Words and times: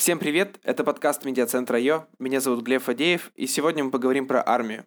Всем 0.00 0.18
привет, 0.18 0.58
это 0.62 0.82
подкаст 0.82 1.26
Медиацентра 1.26 1.78
Йо, 1.78 2.06
меня 2.18 2.40
зовут 2.40 2.64
Глеб 2.64 2.82
Фадеев, 2.82 3.30
и 3.34 3.46
сегодня 3.46 3.84
мы 3.84 3.90
поговорим 3.90 4.26
про 4.26 4.42
армию. 4.42 4.86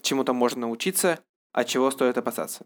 Чему 0.00 0.24
там 0.24 0.36
можно 0.36 0.62
научиться, 0.62 1.18
а 1.52 1.64
чего 1.64 1.90
стоит 1.90 2.16
опасаться. 2.16 2.64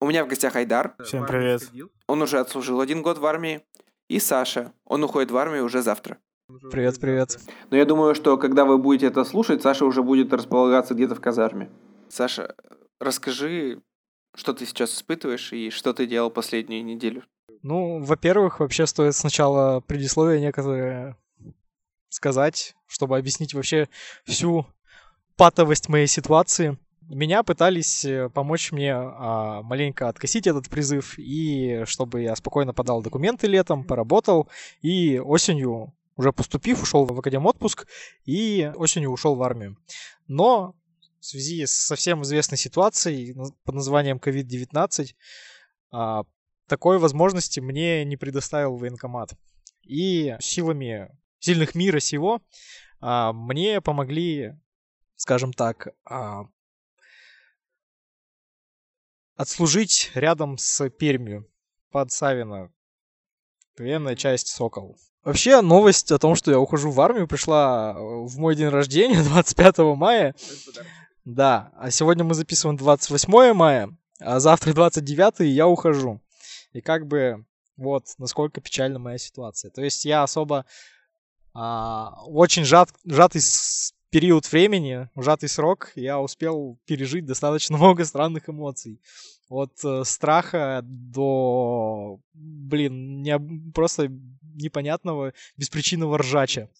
У 0.00 0.06
меня 0.06 0.24
в 0.24 0.28
гостях 0.28 0.54
Айдар. 0.54 0.94
Всем 1.04 1.26
привет. 1.26 1.68
Он 2.06 2.22
уже 2.22 2.38
отслужил 2.38 2.80
один 2.80 3.02
год 3.02 3.18
в 3.18 3.26
армии. 3.26 3.62
И 4.08 4.20
Саша. 4.20 4.72
Он 4.84 5.02
уходит 5.02 5.32
в 5.32 5.36
армию 5.36 5.64
уже 5.64 5.82
завтра. 5.82 6.18
Привет, 6.70 7.00
привет. 7.00 7.40
Но 7.70 7.76
я 7.76 7.84
думаю, 7.84 8.14
что 8.14 8.36
когда 8.36 8.64
вы 8.64 8.78
будете 8.78 9.06
это 9.06 9.24
слушать, 9.24 9.62
Саша 9.62 9.86
уже 9.86 10.04
будет 10.04 10.32
располагаться 10.32 10.94
где-то 10.94 11.16
в 11.16 11.20
казарме. 11.20 11.72
Саша, 12.08 12.54
расскажи, 13.00 13.82
что 14.36 14.52
ты 14.52 14.64
сейчас 14.64 14.94
испытываешь 14.94 15.52
и 15.52 15.70
что 15.70 15.92
ты 15.92 16.06
делал 16.06 16.30
последнюю 16.30 16.84
неделю. 16.84 17.24
Ну, 17.62 18.02
во-первых, 18.02 18.60
вообще 18.60 18.86
стоит 18.86 19.14
сначала 19.14 19.80
предисловие 19.80 20.40
некоторые 20.40 21.16
сказать, 22.08 22.74
чтобы 22.86 23.18
объяснить 23.18 23.54
вообще 23.54 23.88
всю 24.24 24.66
патовость 25.36 25.88
моей 25.88 26.06
ситуации. 26.06 26.78
Меня 27.02 27.42
пытались 27.42 28.04
э, 28.04 28.28
помочь 28.28 28.72
мне 28.72 28.94
а, 28.94 29.62
маленько 29.62 30.08
откосить 30.08 30.46
этот 30.46 30.68
призыв, 30.68 31.18
и 31.18 31.82
чтобы 31.84 32.22
я 32.22 32.36
спокойно 32.36 32.72
подал 32.72 33.02
документы 33.02 33.46
летом, 33.46 33.84
поработал, 33.84 34.48
и 34.80 35.18
осенью, 35.18 35.92
уже 36.16 36.32
поступив, 36.32 36.82
ушел 36.82 37.04
в 37.04 37.18
академ 37.18 37.46
отпуск, 37.46 37.86
и 38.24 38.70
осенью 38.76 39.10
ушел 39.10 39.34
в 39.34 39.42
армию. 39.42 39.76
Но 40.28 40.76
в 41.20 41.26
связи 41.26 41.66
с 41.66 41.72
совсем 41.72 42.22
известной 42.22 42.58
ситуацией 42.58 43.34
под 43.64 43.74
названием 43.74 44.18
COVID-19, 44.18 45.14
а, 45.90 46.22
такой 46.70 46.98
возможности 46.98 47.58
мне 47.58 48.04
не 48.04 48.16
предоставил 48.16 48.76
военкомат. 48.76 49.32
И 49.82 50.36
силами 50.38 51.10
сильных 51.40 51.74
мира 51.74 51.98
сего 51.98 52.40
а, 53.00 53.32
мне 53.32 53.80
помогли, 53.80 54.52
скажем 55.16 55.52
так, 55.52 55.88
а, 56.04 56.44
отслужить 59.34 60.12
рядом 60.14 60.58
с 60.58 60.88
Пермью 60.90 61.50
под 61.90 62.12
Савино. 62.12 62.72
Военная 63.76 64.14
часть 64.14 64.46
Сокол. 64.46 64.96
Вообще, 65.24 65.62
новость 65.62 66.12
о 66.12 66.20
том, 66.20 66.36
что 66.36 66.52
я 66.52 66.60
ухожу 66.60 66.92
в 66.92 67.00
армию, 67.00 67.26
пришла 67.26 67.94
в 67.94 68.38
мой 68.38 68.54
день 68.54 68.68
рождения, 68.68 69.22
25 69.24 69.78
мая. 69.96 70.36
Да, 71.24 71.72
а 71.76 71.90
сегодня 71.90 72.22
мы 72.22 72.34
записываем 72.34 72.76
28 72.76 73.54
мая, 73.54 73.90
а 74.20 74.38
завтра 74.38 74.72
29 74.72 75.40
и 75.40 75.46
я 75.46 75.66
ухожу. 75.66 76.20
И 76.72 76.80
как 76.80 77.06
бы 77.06 77.44
вот 77.76 78.14
насколько 78.18 78.60
печальна 78.60 78.98
моя 78.98 79.18
ситуация. 79.18 79.70
То 79.70 79.82
есть 79.82 80.04
я 80.04 80.22
особо 80.22 80.66
а, 81.54 82.22
очень 82.26 82.64
жат, 82.64 82.90
сжатый 83.04 83.40
период 84.10 84.50
времени, 84.50 85.08
сжатый 85.16 85.48
срок, 85.48 85.92
я 85.94 86.20
успел 86.20 86.78
пережить 86.84 87.24
достаточно 87.24 87.76
много 87.78 88.04
странных 88.04 88.48
эмоций. 88.48 89.00
От 89.48 89.84
э, 89.84 90.04
страха 90.04 90.80
до, 90.84 92.20
блин, 92.34 93.22
не, 93.22 93.36
просто 93.72 94.08
непонятного, 94.54 95.32
беспричинного 95.56 96.18
ржача. 96.18 96.70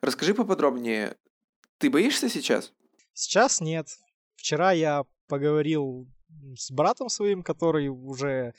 Расскажи 0.00 0.34
поподробнее, 0.34 1.16
ты 1.78 1.88
боишься 1.88 2.28
сейчас? 2.28 2.72
Сейчас 3.12 3.60
нет. 3.60 3.86
Вчера 4.34 4.72
я 4.72 5.04
поговорил 5.28 6.08
с 6.56 6.70
братом 6.72 7.08
своим, 7.08 7.42
который 7.42 7.88
уже 7.88 8.54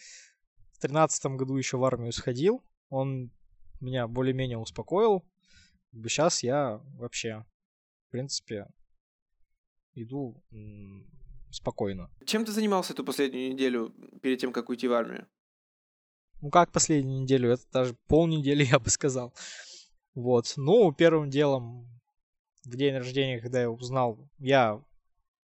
в 0.78 0.82
тринадцатом 0.82 1.38
году 1.38 1.56
еще 1.56 1.78
в 1.78 1.84
армию 1.84 2.12
сходил. 2.12 2.64
Он 2.90 3.32
меня 3.80 4.08
более-менее 4.08 4.58
успокоил. 4.58 5.26
Сейчас 5.92 6.44
я 6.44 6.82
вообще, 6.98 7.46
в 8.08 8.12
принципе, 8.12 8.68
иду 9.94 10.44
спокойно. 11.50 12.12
Чем 12.26 12.46
ты 12.46 12.52
занимался 12.52 12.94
эту 12.94 13.04
последнюю 13.04 13.54
неделю 13.54 13.90
перед 14.22 14.40
тем, 14.40 14.54
как 14.54 14.70
уйти 14.70 14.88
в 14.88 14.94
армию? 14.94 15.28
Ну 16.42 16.52
как 16.52 16.72
последнюю 16.72 17.24
неделю? 17.24 17.52
Это 17.52 17.64
даже 17.72 17.98
полнедели, 18.08 18.64
я 18.64 18.80
бы 18.80 18.90
сказал. 18.90 19.34
Вот. 20.14 20.54
Ну, 20.58 20.92
первым 20.92 21.30
делом 21.32 21.88
в 22.64 22.76
день 22.76 22.96
рождения, 22.96 23.40
когда 23.40 23.62
я 23.62 23.72
узнал, 23.72 24.30
я 24.38 24.84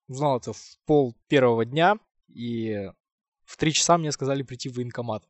узнал 0.07 0.37
это 0.37 0.53
в 0.53 0.79
пол 0.85 1.15
первого 1.27 1.65
дня, 1.65 1.97
и 2.27 2.91
в 3.53 3.57
три 3.57 3.71
часа 3.71 3.99
мне 3.99 4.11
сказали 4.11 4.41
прийти 4.41 4.67
в 4.67 4.77
военкомат. 4.77 5.23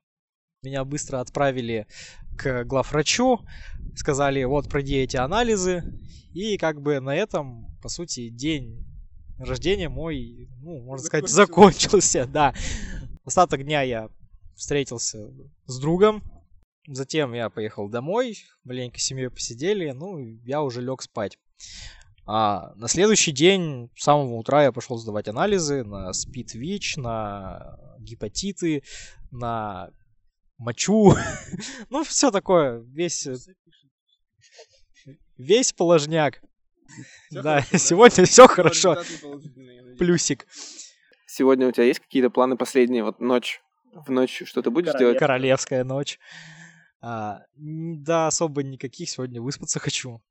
Меня 0.63 0.85
быстро 0.85 1.19
отправили 1.19 1.87
к 2.37 2.63
главврачу, 2.63 3.41
сказали, 3.97 4.45
вот, 4.45 4.69
пройди 4.69 4.95
эти 4.95 5.17
анализы, 5.17 5.83
и 6.33 6.57
как 6.57 6.81
бы 6.81 7.01
на 7.01 7.13
этом, 7.13 7.77
по 7.81 7.89
сути, 7.89 8.29
день 8.29 8.85
рождения 9.37 9.89
мой, 9.89 10.47
ну, 10.61 10.79
можно 10.83 11.05
сказать, 11.05 11.29
закончился, 11.29 12.25
да. 12.25 12.53
Остаток 13.25 13.65
дня 13.65 13.81
я 13.81 14.09
встретился 14.55 15.29
с 15.65 15.79
другом, 15.81 16.23
затем 16.87 17.33
я 17.33 17.49
поехал 17.49 17.89
домой, 17.89 18.37
маленько 18.63 19.01
с 19.01 19.03
семьей 19.03 19.31
посидели, 19.31 19.91
ну, 19.91 20.17
я 20.45 20.61
уже 20.61 20.81
лег 20.81 21.01
спать. 21.01 21.37
А 22.25 22.73
на 22.75 22.87
следующий 22.87 23.33
день, 23.33 23.91
с 23.97 24.03
самого 24.03 24.35
утра, 24.35 24.63
я 24.63 24.71
пошел 24.71 24.97
сдавать 24.97 25.27
анализы 25.27 25.83
на 25.83 26.13
СПИД-ВИЧ, 26.13 27.01
на 27.01 27.77
гепатиты, 28.03 28.83
на 29.31 29.89
мочу. 30.57 31.15
ну, 31.89 32.03
все 32.03 32.31
такое, 32.31 32.79
весь... 32.79 33.27
Весь 35.37 35.73
положняк. 35.73 36.41
да, 37.31 37.61
сегодня 37.61 38.25
все 38.25 38.47
хорошо. 38.47 39.01
Плюсик. 39.97 40.47
Сегодня 41.25 41.67
у 41.67 41.71
тебя 41.71 41.85
есть 41.85 41.99
какие-то 41.99 42.29
планы 42.29 42.55
последние, 42.55 43.03
вот 43.03 43.19
ночь? 43.19 43.61
В 43.93 44.11
ночь 44.11 44.43
что 44.45 44.61
ты 44.61 44.69
будешь 44.69 44.93
делать? 44.93 45.17
Королевская 45.17 45.83
ночь. 45.83 46.19
А, 47.01 47.41
да, 47.55 48.27
особо 48.27 48.63
никаких. 48.63 49.09
Сегодня 49.09 49.41
выспаться 49.41 49.79
хочу. 49.79 50.21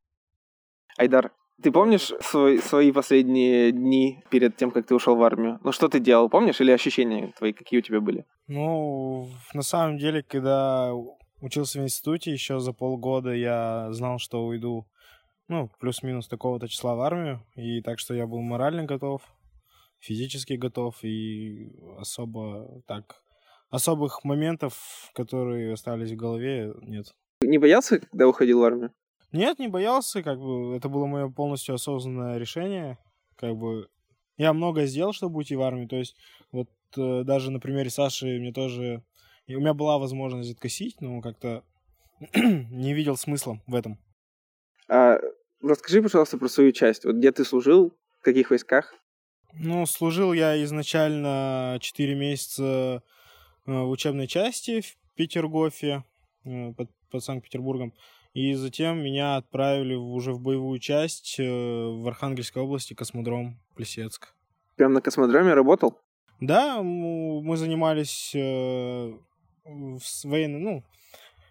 Айдар, 0.96 1.32
ты 1.62 1.72
помнишь 1.72 2.12
свой, 2.20 2.58
свои 2.58 2.92
последние 2.92 3.72
дни 3.72 4.22
перед 4.30 4.56
тем, 4.56 4.70
как 4.70 4.86
ты 4.86 4.94
ушел 4.94 5.16
в 5.16 5.22
армию? 5.22 5.58
Ну, 5.64 5.72
что 5.72 5.88
ты 5.88 6.00
делал, 6.00 6.28
помнишь? 6.28 6.60
Или 6.60 6.72
ощущения 6.72 7.32
твои, 7.38 7.52
какие 7.52 7.78
у 7.78 7.82
тебя 7.82 8.00
были? 8.00 8.26
Ну, 8.48 9.28
на 9.54 9.62
самом 9.62 9.98
деле, 9.98 10.22
когда 10.22 10.92
учился 11.40 11.80
в 11.80 11.84
институте, 11.84 12.32
еще 12.32 12.58
за 12.58 12.72
полгода 12.72 13.32
я 13.32 13.92
знал, 13.92 14.18
что 14.18 14.44
уйду, 14.44 14.86
ну, 15.48 15.70
плюс-минус 15.80 16.28
такого-то 16.28 16.68
числа 16.68 16.94
в 16.94 17.00
армию. 17.00 17.40
И 17.56 17.80
так 17.82 17.98
что 17.98 18.14
я 18.14 18.26
был 18.26 18.40
морально 18.40 18.84
готов, 18.84 19.22
физически 20.00 20.54
готов, 20.54 21.02
и 21.02 21.72
особо 21.98 22.82
так 22.86 23.22
особых 23.70 24.24
моментов, 24.24 24.74
которые 25.14 25.72
остались 25.72 26.12
в 26.12 26.16
голове, 26.16 26.72
нет. 26.82 27.06
Не 27.40 27.58
боялся, 27.58 28.00
когда 28.00 28.28
уходил 28.28 28.60
в 28.60 28.64
армию? 28.64 28.92
Нет, 29.32 29.58
не 29.58 29.68
боялся, 29.68 30.22
как 30.22 30.38
бы 30.38 30.76
это 30.76 30.88
было 30.88 31.06
мое 31.06 31.28
полностью 31.30 31.74
осознанное 31.74 32.38
решение. 32.38 32.98
Как 33.36 33.56
бы 33.56 33.88
я 34.36 34.52
много 34.52 34.84
сделал, 34.84 35.12
чтобы 35.12 35.38
уйти 35.38 35.56
в 35.56 35.62
армию. 35.62 35.88
То 35.88 35.96
есть 35.96 36.16
вот 36.50 36.68
э, 36.96 37.22
даже 37.24 37.50
на 37.50 37.60
примере 37.60 37.90
Саши 37.90 38.38
мне 38.38 38.52
тоже... 38.52 39.02
И 39.46 39.54
у 39.54 39.60
меня 39.60 39.74
была 39.74 39.98
возможность 39.98 40.52
откосить, 40.52 41.00
но 41.00 41.20
как-то 41.20 41.64
не 42.34 42.94
видел 42.94 43.16
смысла 43.16 43.60
в 43.66 43.74
этом. 43.74 43.98
А, 44.88 45.18
расскажи, 45.62 46.02
пожалуйста, 46.02 46.38
про 46.38 46.48
свою 46.48 46.72
часть. 46.72 47.04
Вот 47.04 47.16
где 47.16 47.32
ты 47.32 47.44
служил, 47.44 47.96
в 48.20 48.24
каких 48.24 48.50
войсках? 48.50 48.94
Ну, 49.54 49.84
служил 49.86 50.32
я 50.32 50.62
изначально 50.64 51.78
4 51.80 52.14
месяца 52.14 53.02
э, 53.66 53.72
в 53.72 53.88
учебной 53.88 54.26
части 54.26 54.80
в 54.80 54.96
Петергофе 55.14 56.04
э, 56.44 56.72
под, 56.72 56.90
под 57.10 57.24
Санкт-Петербургом. 57.24 57.94
И 58.34 58.54
затем 58.54 59.02
меня 59.02 59.36
отправили 59.36 59.94
уже 59.94 60.32
в 60.32 60.40
боевую 60.40 60.78
часть 60.78 61.38
э, 61.38 61.42
в 61.44 62.06
Архангельской 62.08 62.62
области, 62.62 62.94
космодром 62.94 63.60
Плесецк. 63.74 64.34
Прям 64.76 64.94
на 64.94 65.02
космодроме 65.02 65.52
работал? 65.52 65.98
Да, 66.40 66.82
мы 66.82 67.56
занимались 67.56 68.32
э, 68.34 69.12
с 70.00 70.24
военной, 70.24 70.60
ну, 70.60 70.84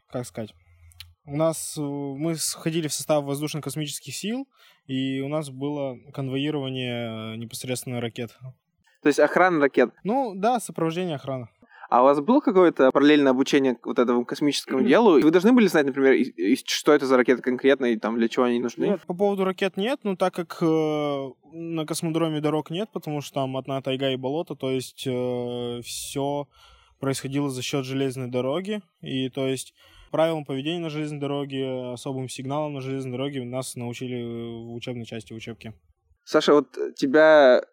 как 0.10 0.26
сказать, 0.26 0.54
у 1.26 1.38
нас 1.38 1.78
э, 1.78 1.82
мы 1.82 2.36
сходили 2.36 2.88
в 2.88 2.94
состав 2.94 3.24
воздушно-космических 3.24 4.16
сил, 4.16 4.48
и 4.88 5.22
у 5.22 5.28
нас 5.28 5.50
было 5.50 5.98
конвоирование 6.14 7.38
непосредственно 7.38 8.02
ракет. 8.02 8.38
То 9.02 9.08
есть 9.08 9.20
охрана 9.20 9.62
ракет? 9.62 9.92
Ну 10.04 10.34
да, 10.36 10.60
сопровождение 10.60 11.16
охраны. 11.16 11.48
А 11.92 12.02
у 12.02 12.06
вас 12.06 12.22
было 12.22 12.40
какое-то 12.40 12.90
параллельное 12.92 13.32
обучение 13.32 13.78
вот 13.84 14.00
этому 14.00 14.24
космическому 14.26 14.82
делу? 14.82 15.20
Вы 15.20 15.30
должны 15.30 15.52
были 15.52 15.68
знать, 15.68 15.86
например, 15.86 16.14
и, 16.14 16.24
и 16.24 16.56
что 16.66 16.94
это 16.94 17.06
за 17.06 17.18
ракеты 17.18 17.42
конкретно 17.42 17.88
и 17.88 17.98
там 17.98 18.18
для 18.18 18.30
чего 18.30 18.46
они 18.46 18.60
нужны? 18.60 18.86
Нет, 18.86 19.02
по 19.06 19.14
поводу 19.14 19.44
ракет 19.44 19.76
нет, 19.76 20.00
но 20.04 20.16
так 20.16 20.34
как 20.34 20.58
э, 20.62 21.30
на 21.52 21.86
космодроме 21.86 22.40
дорог 22.40 22.70
нет, 22.70 22.90
потому 22.94 23.20
что 23.20 23.34
там 23.42 23.58
одна 23.58 23.82
тайга 23.82 24.10
и 24.10 24.16
болото, 24.16 24.56
то 24.56 24.72
есть 24.72 25.04
э, 25.06 25.82
все 25.84 26.48
происходило 27.02 27.50
за 27.50 27.62
счет 27.62 27.84
железной 27.84 28.30
дороги, 28.30 28.82
и 29.02 29.30
то 29.30 29.46
есть 29.46 29.74
Правилам 30.12 30.44
поведения 30.44 30.80
на 30.80 30.90
железной 30.90 31.22
дороге, 31.22 31.94
особым 31.94 32.28
сигналам 32.28 32.74
на 32.74 32.82
железной 32.82 33.14
дороге 33.14 33.46
нас 33.46 33.78
научили 33.78 34.22
в 34.22 34.74
учебной 34.74 35.06
части, 35.06 35.32
в 35.32 35.38
учебке. 35.38 35.74
Саша, 36.26 36.54
вот 36.54 36.78
тебя 36.98 37.64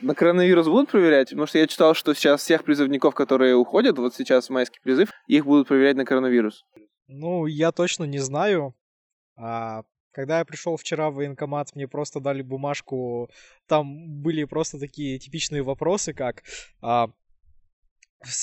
на 0.00 0.14
коронавирус 0.14 0.66
будут 0.66 0.90
проверять? 0.90 1.30
Потому 1.30 1.46
что 1.46 1.58
я 1.58 1.66
читал, 1.66 1.94
что 1.94 2.14
сейчас 2.14 2.42
всех 2.42 2.64
призывников, 2.64 3.14
которые 3.14 3.54
уходят, 3.56 3.98
вот 3.98 4.14
сейчас 4.14 4.50
майский 4.50 4.80
призыв, 4.82 5.10
их 5.26 5.44
будут 5.44 5.68
проверять 5.68 5.96
на 5.96 6.04
коронавирус. 6.04 6.64
Ну, 7.08 7.46
я 7.46 7.72
точно 7.72 8.04
не 8.04 8.18
знаю. 8.18 8.74
А 9.36 9.82
когда 10.12 10.38
я 10.38 10.44
пришел 10.44 10.76
вчера 10.76 11.10
в 11.10 11.14
военкомат, 11.16 11.74
мне 11.74 11.86
просто 11.86 12.20
дали 12.20 12.42
бумажку. 12.42 13.30
Там 13.66 14.22
были 14.22 14.44
просто 14.44 14.78
такие 14.78 15.18
типичные 15.18 15.62
вопросы, 15.62 16.14
как 16.14 16.42
а, 16.80 17.10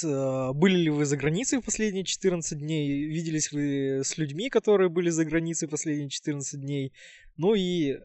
а, 0.05 0.53
были 0.53 0.77
ли 0.77 0.89
вы 0.89 1.05
за 1.05 1.17
границей 1.17 1.61
последние 1.61 2.05
14 2.05 2.57
дней, 2.59 3.05
виделись 3.05 3.51
вы 3.51 4.01
с 4.03 4.17
людьми, 4.17 4.49
которые 4.49 4.89
были 4.89 5.09
за 5.09 5.25
границей 5.25 5.67
последние 5.67 6.09
14 6.09 6.61
дней. 6.61 6.93
Ну 7.37 7.55
и 7.55 7.97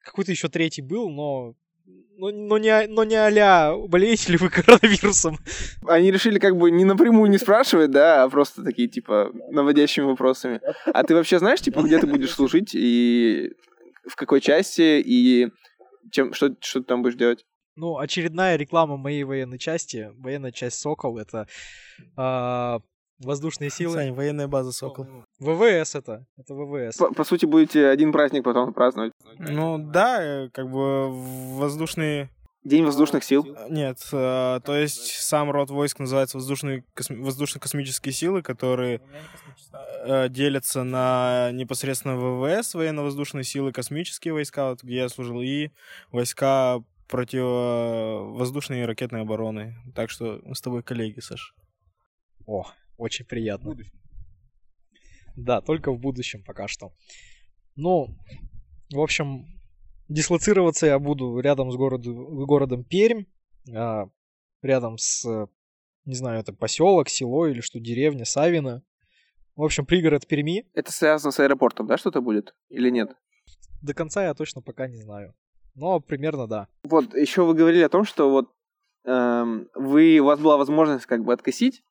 какой-то 0.00 0.32
еще 0.32 0.48
третий 0.48 0.82
был, 0.82 1.08
но 1.08 1.54
но, 2.16 2.30
но, 2.30 2.58
не, 2.58 2.86
но 2.86 3.04
не 3.04 3.16
а 3.16 3.76
болеете 3.88 4.32
ли 4.32 4.38
вы 4.38 4.48
коронавирусом? 4.48 5.38
Они 5.86 6.10
решили 6.10 6.38
как 6.38 6.56
бы 6.56 6.70
не 6.70 6.84
напрямую 6.84 7.30
не 7.30 7.38
спрашивать, 7.38 7.90
да, 7.90 8.22
а 8.22 8.28
просто 8.28 8.62
такие, 8.62 8.88
типа, 8.88 9.32
наводящими 9.50 10.04
вопросами. 10.04 10.60
А 10.86 11.02
ты 11.02 11.14
вообще 11.14 11.38
знаешь, 11.38 11.60
типа, 11.60 11.82
где 11.82 11.98
ты 11.98 12.06
будешь 12.06 12.32
служить 12.32 12.74
и 12.74 13.52
в 14.06 14.14
какой 14.16 14.40
части 14.40 15.02
и 15.04 15.50
чем, 16.10 16.32
что, 16.32 16.54
что 16.60 16.80
ты 16.80 16.86
там 16.86 17.02
будешь 17.02 17.16
делать? 17.16 17.44
Ну, 17.74 17.98
очередная 17.98 18.56
реклама 18.56 18.96
моей 18.96 19.24
военной 19.24 19.58
части. 19.58 20.10
Военная 20.18 20.52
часть 20.52 20.78
«Сокол»— 20.78 21.18
это 21.18 21.48
э, 22.16 22.78
воздушные 23.18 23.70
силы. 23.70 23.94
Сань, 23.94 24.12
военная 24.12 24.46
база 24.46 24.72
«Сокол». 24.72 25.06
ВВС 25.42 25.94
это. 25.94 26.26
Это 26.36 26.54
ВВС. 26.54 26.96
По, 26.96 27.12
по 27.12 27.24
сути, 27.24 27.46
будете 27.46 27.88
один 27.88 28.12
праздник 28.12 28.44
потом 28.44 28.72
праздновать. 28.72 29.12
Ну 29.38 29.78
да, 29.78 30.22
э, 30.22 30.48
как 30.50 30.70
бы 30.70 31.10
воздушные... 31.58 32.30
День 32.64 32.84
воздушных 32.84 33.24
сил? 33.24 33.44
Нет, 33.68 33.98
э, 34.12 34.60
то 34.64 34.76
есть 34.76 35.20
сам 35.20 35.50
род 35.50 35.70
войск 35.70 35.98
называется 35.98 36.36
воздушные 36.36 36.84
косми... 36.94 37.16
воздушно-космические 37.16 38.12
силы, 38.12 38.42
которые 38.42 39.00
э, 40.04 40.28
делятся 40.28 40.84
на 40.84 41.50
непосредственно 41.52 42.16
ВВС, 42.16 42.74
военно-воздушные 42.74 43.42
силы, 43.42 43.72
космические 43.72 44.32
войска, 44.32 44.70
вот, 44.70 44.84
где 44.84 44.96
я 44.96 45.08
служил, 45.08 45.40
и 45.40 45.70
войска 46.12 46.78
противовоздушной 47.08 48.82
и 48.82 48.84
ракетной 48.84 49.22
обороны. 49.22 49.74
Так 49.94 50.10
что 50.10 50.40
мы 50.44 50.54
с 50.54 50.60
тобой 50.60 50.84
коллеги, 50.84 51.18
Саш. 51.18 51.54
О, 52.46 52.66
очень 52.96 53.26
приятно. 53.26 53.74
Да, 55.36 55.60
только 55.60 55.92
в 55.92 55.98
будущем 55.98 56.42
пока 56.44 56.68
что. 56.68 56.92
Ну, 57.76 58.08
в 58.92 59.00
общем, 59.00 59.46
дислоцироваться 60.08 60.86
я 60.86 60.98
буду 60.98 61.38
рядом 61.40 61.70
с 61.70 61.76
город, 61.76 62.06
городом 62.06 62.84
Пермь, 62.84 63.24
а, 63.74 64.08
рядом 64.60 64.98
с, 64.98 65.48
не 66.04 66.14
знаю, 66.14 66.40
это 66.40 66.52
поселок, 66.52 67.08
село 67.08 67.46
или 67.46 67.60
что, 67.60 67.80
деревня, 67.80 68.24
Савина. 68.24 68.82
В 69.56 69.62
общем, 69.62 69.84
пригород 69.84 70.26
Перми. 70.26 70.66
Это 70.74 70.92
связано 70.92 71.30
с 71.30 71.40
аэропортом, 71.40 71.86
да, 71.86 71.98
что-то 71.98 72.20
будет? 72.20 72.54
Или 72.68 72.90
нет? 72.90 73.10
До 73.82 73.94
конца 73.94 74.24
я 74.24 74.34
точно 74.34 74.62
пока 74.62 74.88
не 74.88 74.96
знаю. 74.96 75.34
Но 75.74 76.00
примерно 76.00 76.46
да. 76.46 76.68
Вот, 76.84 77.14
еще 77.14 77.44
вы 77.44 77.54
говорили 77.54 77.82
о 77.82 77.88
том, 77.88 78.04
что 78.04 78.30
вот 78.30 78.50
эм, 79.04 79.68
вы, 79.74 80.18
у 80.20 80.24
вас 80.24 80.38
была 80.40 80.56
возможность 80.56 81.06
как 81.06 81.24
бы 81.24 81.32
откосить 81.32 81.82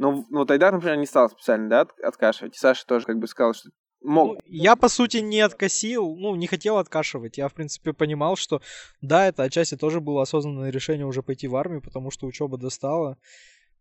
но, 0.00 0.24
ну, 0.30 0.46
тогда, 0.46 0.72
например, 0.72 0.96
не 0.96 1.04
стал 1.04 1.28
специально, 1.28 1.68
да, 1.68 1.86
откашивать. 2.02 2.56
И 2.56 2.58
Саша 2.58 2.86
тоже 2.86 3.04
как 3.04 3.18
бы 3.18 3.26
сказал, 3.26 3.52
что 3.52 3.68
мог. 4.00 4.28
Ну, 4.28 4.40
я, 4.46 4.74
по 4.74 4.88
сути, 4.88 5.18
не 5.18 5.40
откосил, 5.40 6.16
ну, 6.16 6.34
не 6.36 6.46
хотел 6.46 6.78
откашивать. 6.78 7.36
Я, 7.36 7.48
в 7.48 7.52
принципе, 7.52 7.92
понимал, 7.92 8.36
что 8.36 8.62
да, 9.02 9.26
это 9.26 9.42
отчасти 9.42 9.76
тоже 9.76 10.00
было 10.00 10.22
осознанное 10.22 10.70
решение 10.70 11.04
уже 11.04 11.22
пойти 11.22 11.48
в 11.48 11.54
армию, 11.54 11.82
потому 11.82 12.10
что 12.10 12.26
учеба 12.26 12.56
достала. 12.56 13.18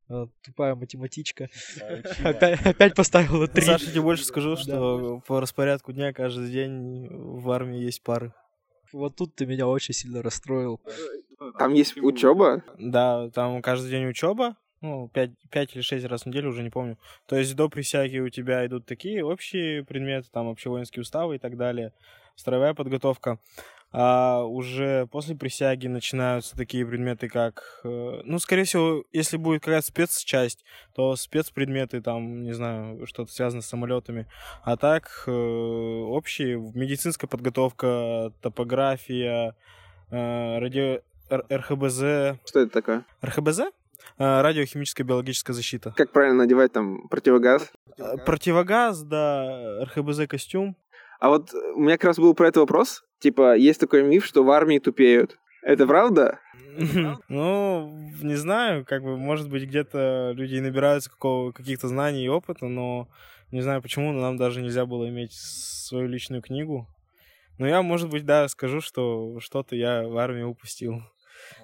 Э, 0.09 0.25
тупая 0.43 0.75
математичка. 0.75 1.47
опять, 2.25 2.65
опять 2.65 2.95
поставила 2.95 3.47
три. 3.47 3.61
Саша, 3.61 3.89
тебе 3.89 4.01
больше 4.01 4.25
скажу, 4.25 4.57
что 4.57 5.21
по 5.25 5.39
распорядку 5.39 5.93
дня 5.93 6.11
каждый 6.11 6.51
день 6.51 7.07
в 7.09 7.49
армии 7.49 7.79
есть 7.79 8.03
пары. 8.03 8.33
Вот 8.91 9.15
тут 9.15 9.35
ты 9.35 9.45
меня 9.45 9.67
очень 9.67 9.93
сильно 9.93 10.21
расстроил. 10.21 10.81
Там 11.57 11.73
есть 11.73 11.95
учеба? 11.95 12.61
Да, 12.77 13.29
там 13.29 13.61
каждый 13.61 13.89
день 13.89 14.07
учеба, 14.07 14.57
ну, 14.81 15.09
5, 15.09 15.31
5 15.49 15.75
или 15.75 15.81
6 15.81 16.05
раз 16.05 16.23
в 16.23 16.25
неделю, 16.27 16.49
уже 16.49 16.63
не 16.63 16.69
помню. 16.69 16.97
То 17.27 17.35
есть 17.35 17.55
до 17.55 17.69
присяги 17.69 18.19
у 18.19 18.29
тебя 18.29 18.65
идут 18.65 18.85
такие 18.85 19.23
общие 19.23 19.83
предметы, 19.83 20.27
там 20.31 20.49
общевоинские 20.49 21.01
уставы 21.01 21.35
и 21.35 21.39
так 21.39 21.57
далее, 21.57 21.93
строевая 22.35 22.73
подготовка. 22.73 23.39
А 23.91 24.43
уже 24.43 25.07
после 25.07 25.35
присяги 25.35 25.87
начинаются 25.87 26.55
такие 26.55 26.85
предметы, 26.85 27.27
как... 27.27 27.81
Э, 27.83 28.21
ну, 28.23 28.37
скорее 28.37 28.65
всего, 28.65 29.03
если 29.11 29.37
будет 29.37 29.63
какая-то 29.63 29.87
спецчасть, 29.87 30.63
то 30.93 31.15
спецпредметы, 31.15 31.99
там, 31.99 32.43
не 32.43 32.53
знаю, 32.53 33.07
что-то 33.07 33.31
связано 33.31 33.63
с 33.63 33.65
самолетами. 33.65 34.27
А 34.63 34.77
так, 34.77 35.23
э, 35.25 35.31
общие, 35.31 36.59
медицинская 36.59 37.27
подготовка, 37.27 38.31
топография, 38.41 39.55
э, 40.11 40.59
радио... 40.59 41.01
РХБЗ. 41.31 42.39
Что 42.43 42.59
это 42.61 42.69
такое? 42.69 43.05
РХБЗ? 43.23 43.61
Э, 44.17 44.41
радиохимическая 44.41 45.05
биологическая 45.05 45.53
защита. 45.53 45.93
Как 45.95 46.11
правильно 46.11 46.39
надевать 46.39 46.71
там 46.71 47.07
противогаз? 47.07 47.71
Э, 47.97 48.17
противогаз, 48.25 49.03
да, 49.03 49.83
РХБЗ 49.85 50.27
костюм. 50.27 50.75
А 51.19 51.29
вот 51.29 51.53
у 51.53 51.79
меня 51.79 51.97
как 51.97 52.05
раз 52.05 52.17
был 52.17 52.33
про 52.33 52.47
это 52.47 52.61
вопрос. 52.61 53.03
Типа, 53.19 53.55
есть 53.55 53.79
такой 53.79 54.03
миф, 54.03 54.25
что 54.25 54.43
в 54.43 54.51
армии 54.51 54.79
тупеют. 54.79 55.37
Это 55.61 55.85
правда? 55.85 56.39
Ну, 57.27 57.91
не 58.21 58.35
знаю, 58.35 58.85
как 58.85 59.03
бы, 59.03 59.17
может 59.17 59.49
быть, 59.49 59.63
где-то 59.63 60.31
люди 60.33 60.59
набираются 60.59 61.09
какого, 61.09 61.51
каких-то 61.51 61.87
знаний 61.87 62.23
и 62.23 62.29
опыта, 62.29 62.67
но 62.67 63.09
не 63.51 63.61
знаю 63.61 63.81
почему, 63.81 64.13
но 64.13 64.21
нам 64.21 64.37
даже 64.37 64.61
нельзя 64.61 64.85
было 64.85 65.09
иметь 65.09 65.33
свою 65.33 66.07
личную 66.07 66.41
книгу. 66.41 66.87
Но 67.57 67.67
я, 67.67 67.81
может 67.81 68.09
быть, 68.09 68.25
да, 68.25 68.47
скажу, 68.47 68.79
что 68.79 69.39
что-то 69.41 69.75
я 69.75 70.07
в 70.07 70.17
армии 70.17 70.43
упустил, 70.43 71.01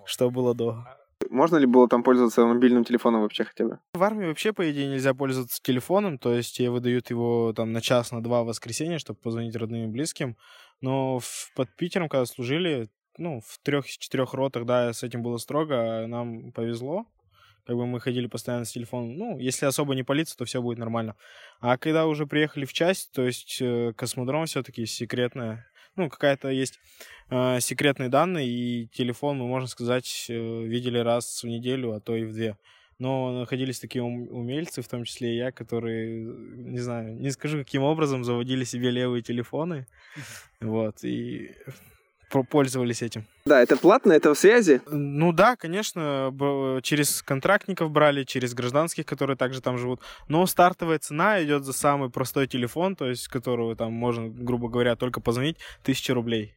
что 0.05 0.29
было 0.29 0.53
до. 0.53 0.85
Можно 1.29 1.57
ли 1.57 1.65
было 1.65 1.87
там 1.87 2.03
пользоваться 2.03 2.45
мобильным 2.45 2.83
телефоном 2.83 3.21
вообще 3.21 3.43
хотя 3.43 3.65
бы? 3.65 3.79
В 3.93 4.03
армии 4.03 4.25
вообще, 4.25 4.53
по 4.53 4.69
идее, 4.69 4.87
нельзя 4.87 5.13
пользоваться 5.13 5.61
телефоном, 5.61 6.17
то 6.17 6.33
есть 6.33 6.55
тебе 6.55 6.69
выдают 6.69 7.09
его 7.09 7.53
там 7.53 7.71
на 7.71 7.81
час, 7.81 8.11
на 8.11 8.23
два 8.23 8.43
в 8.43 8.47
воскресенье, 8.47 8.99
чтобы 8.99 9.19
позвонить 9.19 9.55
родным 9.55 9.85
и 9.85 9.91
близким. 9.91 10.37
Но 10.81 11.19
в, 11.19 11.51
под 11.55 11.73
Питером, 11.75 12.09
когда 12.09 12.25
служили, 12.25 12.89
ну, 13.17 13.41
в 13.41 13.59
трех-четырех 13.63 14.33
ротах, 14.33 14.65
да, 14.65 14.93
с 14.93 15.03
этим 15.03 15.21
было 15.21 15.37
строго, 15.37 16.03
а 16.03 16.07
нам 16.07 16.51
повезло. 16.51 17.05
Как 17.65 17.75
бы 17.75 17.87
мы 17.87 17.99
ходили 17.99 18.27
постоянно 18.27 18.65
с 18.65 18.71
телефоном. 18.71 19.15
Ну, 19.17 19.39
если 19.39 19.65
особо 19.65 19.95
не 19.95 20.03
палиться, 20.03 20.37
то 20.37 20.45
все 20.45 20.61
будет 20.61 20.77
нормально. 20.77 21.15
А 21.59 21.77
когда 21.77 22.05
уже 22.05 22.27
приехали 22.27 22.65
в 22.65 22.73
часть, 22.73 23.11
то 23.11 23.23
есть 23.23 23.57
э, 23.59 23.91
космодром 23.93 24.45
все-таки 24.45 24.85
секретная, 24.85 25.65
ну, 25.95 26.09
какая-то 26.09 26.49
есть 26.49 26.79
э, 27.29 27.59
секретные 27.59 28.09
данные, 28.09 28.47
и 28.47 28.87
телефон 28.87 29.37
мы, 29.37 29.47
можно 29.47 29.67
сказать, 29.67 30.27
э, 30.29 30.33
видели 30.33 30.97
раз 30.99 31.43
в 31.43 31.47
неделю, 31.47 31.93
а 31.93 31.99
то 31.99 32.15
и 32.15 32.25
в 32.25 32.33
две. 32.33 32.57
Но 32.97 33.39
находились 33.39 33.79
такие 33.79 34.03
умельцы, 34.03 34.81
в 34.81 34.87
том 34.87 35.03
числе 35.03 35.33
и 35.33 35.37
я, 35.37 35.51
которые, 35.51 36.23
не 36.23 36.79
знаю, 36.79 37.15
не 37.15 37.29
скажу, 37.31 37.57
каким 37.57 37.83
образом 37.83 38.23
заводили 38.23 38.63
себе 38.63 38.89
левые 38.89 39.21
телефоны. 39.21 39.85
Вот, 40.61 41.03
и 41.03 41.55
пользовались 42.43 43.01
этим. 43.01 43.25
Да, 43.45 43.61
это 43.61 43.77
платно, 43.77 44.13
это 44.13 44.33
в 44.33 44.37
связи? 44.37 44.81
Ну 44.87 45.31
да, 45.31 45.55
конечно, 45.55 46.33
через 46.83 47.21
контрактников 47.21 47.91
брали, 47.91 48.23
через 48.23 48.53
гражданских, 48.53 49.05
которые 49.05 49.37
также 49.37 49.61
там 49.61 49.77
живут. 49.77 50.01
Но 50.27 50.45
стартовая 50.45 50.99
цена 50.99 51.43
идет 51.43 51.63
за 51.63 51.73
самый 51.73 52.09
простой 52.09 52.47
телефон, 52.47 52.95
то 52.95 53.07
есть 53.07 53.27
которого 53.27 53.75
там 53.75 53.93
можно, 53.93 54.27
грубо 54.29 54.69
говоря, 54.69 54.95
только 54.95 55.21
позвонить, 55.21 55.57
тысяча 55.83 56.13
рублей. 56.13 56.55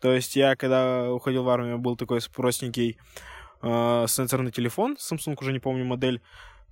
То 0.00 0.12
есть 0.12 0.36
я, 0.36 0.56
когда 0.56 1.12
уходил 1.12 1.44
в 1.44 1.48
армию, 1.48 1.78
был 1.78 1.96
такой 1.96 2.20
простенький 2.34 2.98
э, 3.62 4.04
сенсорный 4.08 4.50
телефон, 4.50 4.96
Samsung 4.98 5.36
уже 5.40 5.52
не 5.52 5.58
помню 5.58 5.84
модель, 5.84 6.22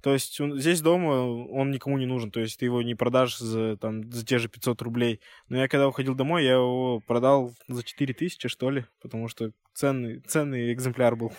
то 0.02 0.12
есть 0.12 0.40
он, 0.40 0.58
здесь 0.58 0.80
дома 0.80 1.48
он 1.50 1.70
никому 1.70 1.98
не 1.98 2.06
нужен, 2.06 2.30
то 2.30 2.40
есть 2.40 2.58
ты 2.58 2.66
его 2.66 2.82
не 2.82 2.94
продашь 2.94 3.38
за, 3.38 3.76
там, 3.76 4.10
за 4.10 4.24
те 4.24 4.38
же 4.38 4.48
500 4.48 4.82
рублей. 4.82 5.20
Но 5.48 5.58
я 5.58 5.68
когда 5.68 5.88
уходил 5.88 6.14
домой, 6.14 6.44
я 6.44 6.52
его 6.52 7.00
продал 7.00 7.52
за 7.66 7.82
4000, 7.82 8.48
что 8.48 8.70
ли, 8.70 8.84
потому 9.02 9.28
что 9.28 9.52
ценный, 9.74 10.20
ценный 10.20 10.72
экземпляр 10.72 11.16
был. 11.16 11.32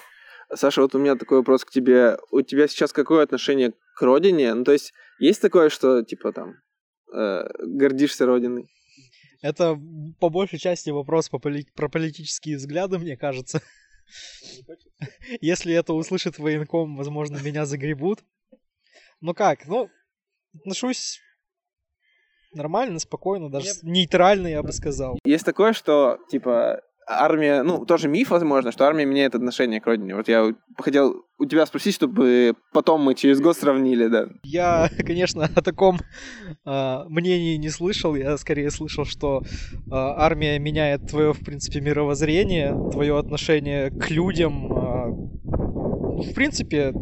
Саша, 0.53 0.81
вот 0.81 0.95
у 0.95 0.99
меня 0.99 1.15
такой 1.15 1.37
вопрос 1.37 1.63
к 1.63 1.69
тебе. 1.69 2.17
У 2.31 2.41
тебя 2.41 2.67
сейчас 2.67 2.91
какое 2.91 3.23
отношение 3.23 3.73
к 3.95 4.01
родине? 4.01 4.53
Ну, 4.53 4.63
то 4.63 4.71
есть 4.71 4.93
есть 5.19 5.41
такое, 5.41 5.69
что, 5.69 6.03
типа, 6.03 6.33
там, 6.33 6.55
э, 7.13 7.43
гордишься 7.59 8.25
родиной? 8.25 8.67
Это 9.41 9.79
по 10.19 10.29
большей 10.29 10.59
части 10.59 10.89
вопрос 10.89 11.29
по 11.29 11.37
поли- 11.37 11.67
про 11.75 11.87
политические 11.87 12.57
взгляды, 12.57 12.97
мне 12.97 13.15
кажется. 13.15 13.61
Если 15.39 15.73
это 15.73 15.93
услышит 15.93 16.39
военком, 16.39 16.97
возможно, 16.97 17.37
меня 17.37 17.65
загребут. 17.65 18.19
Ну 19.21 19.33
как, 19.33 19.67
ну, 19.67 19.89
отношусь 20.55 21.19
нормально, 22.53 22.99
спокойно, 22.99 23.49
даже 23.49 23.69
нейтрально, 23.83 24.47
я 24.47 24.63
бы 24.63 24.71
сказал. 24.71 25.19
Есть 25.23 25.45
такое, 25.45 25.73
что, 25.73 26.17
типа, 26.29 26.81
армия, 27.09 27.63
ну, 27.63 27.85
тоже 27.85 28.07
миф, 28.07 28.29
возможно, 28.29 28.71
что 28.71 28.85
армия 28.85 29.05
меняет 29.05 29.35
отношение 29.35 29.81
к 29.81 29.87
родине. 29.87 30.15
Вот 30.15 30.27
я 30.27 30.53
хотел 30.77 31.25
у 31.39 31.45
тебя 31.45 31.65
спросить, 31.65 31.95
чтобы 31.95 32.53
потом 32.71 33.01
мы 33.01 33.15
через 33.15 33.41
год 33.41 33.57
сравнили, 33.57 34.07
да. 34.07 34.27
Я, 34.43 34.89
конечно, 35.05 35.49
о 35.55 35.61
таком 35.61 35.99
э, 36.65 37.03
мнении 37.07 37.57
не 37.57 37.69
слышал. 37.69 38.15
Я 38.15 38.37
скорее 38.37 38.69
слышал, 38.69 39.05
что 39.05 39.41
э, 39.41 39.41
армия 39.89 40.59
меняет 40.59 41.07
твое, 41.07 41.33
в 41.33 41.39
принципе, 41.39 41.81
мировоззрение, 41.81 42.75
твое 42.91 43.17
отношение 43.17 43.89
к 43.89 44.09
людям. 44.09 44.71
Э, 44.71 45.09
в 46.21 46.33
принципе, 46.35 46.93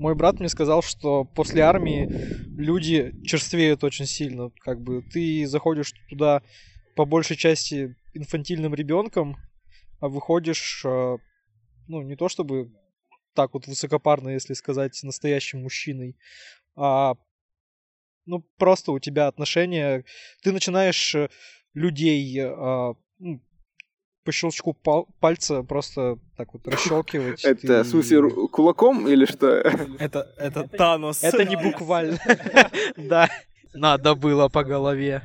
мой 0.00 0.14
брат 0.14 0.40
мне 0.40 0.48
сказал, 0.48 0.82
что 0.82 1.24
после 1.24 1.60
армии 1.60 2.08
люди 2.56 3.12
черствеют 3.22 3.84
очень 3.84 4.06
сильно. 4.06 4.50
Как 4.60 4.80
бы 4.80 5.02
ты 5.02 5.46
заходишь 5.46 5.92
туда 6.08 6.42
по 6.96 7.04
большей 7.04 7.36
части 7.36 7.94
инфантильным 8.14 8.74
ребенком, 8.74 9.36
а 10.00 10.08
выходишь, 10.08 10.82
э, 10.86 11.18
ну, 11.86 12.00
не 12.00 12.16
то 12.16 12.30
чтобы 12.30 12.72
так 13.34 13.52
вот 13.52 13.66
высокопарно, 13.66 14.30
если 14.30 14.54
сказать, 14.54 14.98
настоящим 15.02 15.62
мужчиной, 15.62 16.16
а 16.76 17.16
ну, 18.24 18.42
просто 18.56 18.92
у 18.92 18.98
тебя 18.98 19.26
отношения, 19.26 20.04
ты 20.42 20.52
начинаешь 20.52 21.14
э, 21.14 21.28
людей 21.74 22.40
а, 22.42 22.94
ну, 23.18 23.42
по 24.24 24.32
щелчку 24.32 24.74
пал- 24.74 25.08
пальца 25.20 25.62
просто 25.62 26.18
так 26.36 26.52
вот 26.52 26.66
расщелкивать. 26.68 27.44
Это, 27.44 27.66
ты... 27.66 27.82
в 27.82 27.86
смысле, 27.86 28.30
кулаком 28.48 29.08
или 29.08 29.24
что? 29.24 29.46
Это, 29.98 30.32
это 30.36 30.68
Танос. 30.68 31.24
Это 31.24 31.44
не 31.44 31.56
буквально. 31.56 32.18
Да, 32.96 33.28
надо 33.74 34.14
было 34.14 34.48
по 34.48 34.64
голове. 34.64 35.22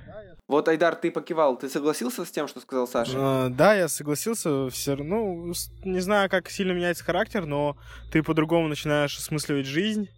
Вот, 0.48 0.68
Айдар, 0.68 0.96
ты 0.96 1.12
покивал. 1.12 1.58
Ты 1.58 1.70
согласился 1.70 2.24
с 2.24 2.32
тем, 2.32 2.48
что 2.48 2.60
сказал 2.60 2.88
Саша? 2.88 3.14
А, 3.16 3.50
да, 3.50 3.74
я 3.74 3.88
согласился. 3.88 4.70
Все 4.70 4.96
равно, 4.96 5.52
не 5.84 6.00
знаю, 6.00 6.30
как 6.30 6.50
сильно 6.50 6.72
меняется 6.72 7.04
характер, 7.04 7.46
но 7.46 7.76
ты 8.12 8.22
по-другому 8.22 8.68
начинаешь 8.68 9.18
осмысливать 9.18 9.66
жизнь. 9.66 10.10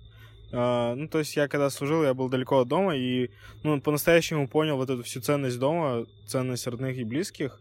Uh, 0.51 0.95
ну, 0.95 1.09
то 1.09 1.19
есть 1.19 1.35
я 1.35 1.49
когда 1.49 1.69
служил, 1.69 2.03
я 2.03 2.13
был 2.13 2.29
далеко 2.29 2.59
от 2.59 2.69
дома, 2.69 2.95
и 2.95 3.31
ну, 3.63 3.81
по-настоящему 3.81 4.47
понял 4.47 4.77
вот 4.77 4.89
эту 4.89 5.03
всю 5.03 5.19
ценность 5.19 5.59
дома, 5.59 6.05
ценность 6.25 6.65
родных 6.67 6.97
и 6.97 7.03
близких. 7.03 7.59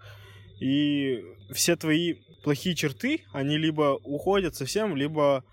И 0.60 1.22
все 1.52 1.76
твои 1.76 2.14
плохие 2.42 2.74
черты, 2.74 3.24
они 3.32 3.58
либо 3.58 3.98
уходят 4.04 4.54
совсем, 4.54 4.96
либо 4.96 5.44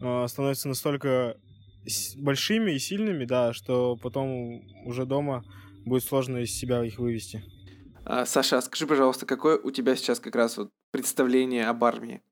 uh, 0.00 0.28
становятся 0.28 0.68
настолько 0.68 1.36
большими 2.16 2.72
и 2.72 2.78
сильными, 2.78 3.24
да, 3.24 3.52
что 3.52 3.96
потом 3.96 4.62
уже 4.84 5.06
дома 5.06 5.44
будет 5.84 6.04
сложно 6.04 6.38
из 6.38 6.52
себя 6.52 6.84
их 6.84 6.98
вывести. 6.98 7.44
А, 8.04 8.26
Саша, 8.26 8.60
скажи, 8.60 8.86
пожалуйста, 8.86 9.26
какое 9.26 9.58
у 9.58 9.70
тебя 9.70 9.96
сейчас 9.96 10.20
как 10.20 10.36
раз 10.36 10.56
вот 10.58 10.70
представление 10.90 11.66
об 11.66 11.82
армии? 11.84 12.22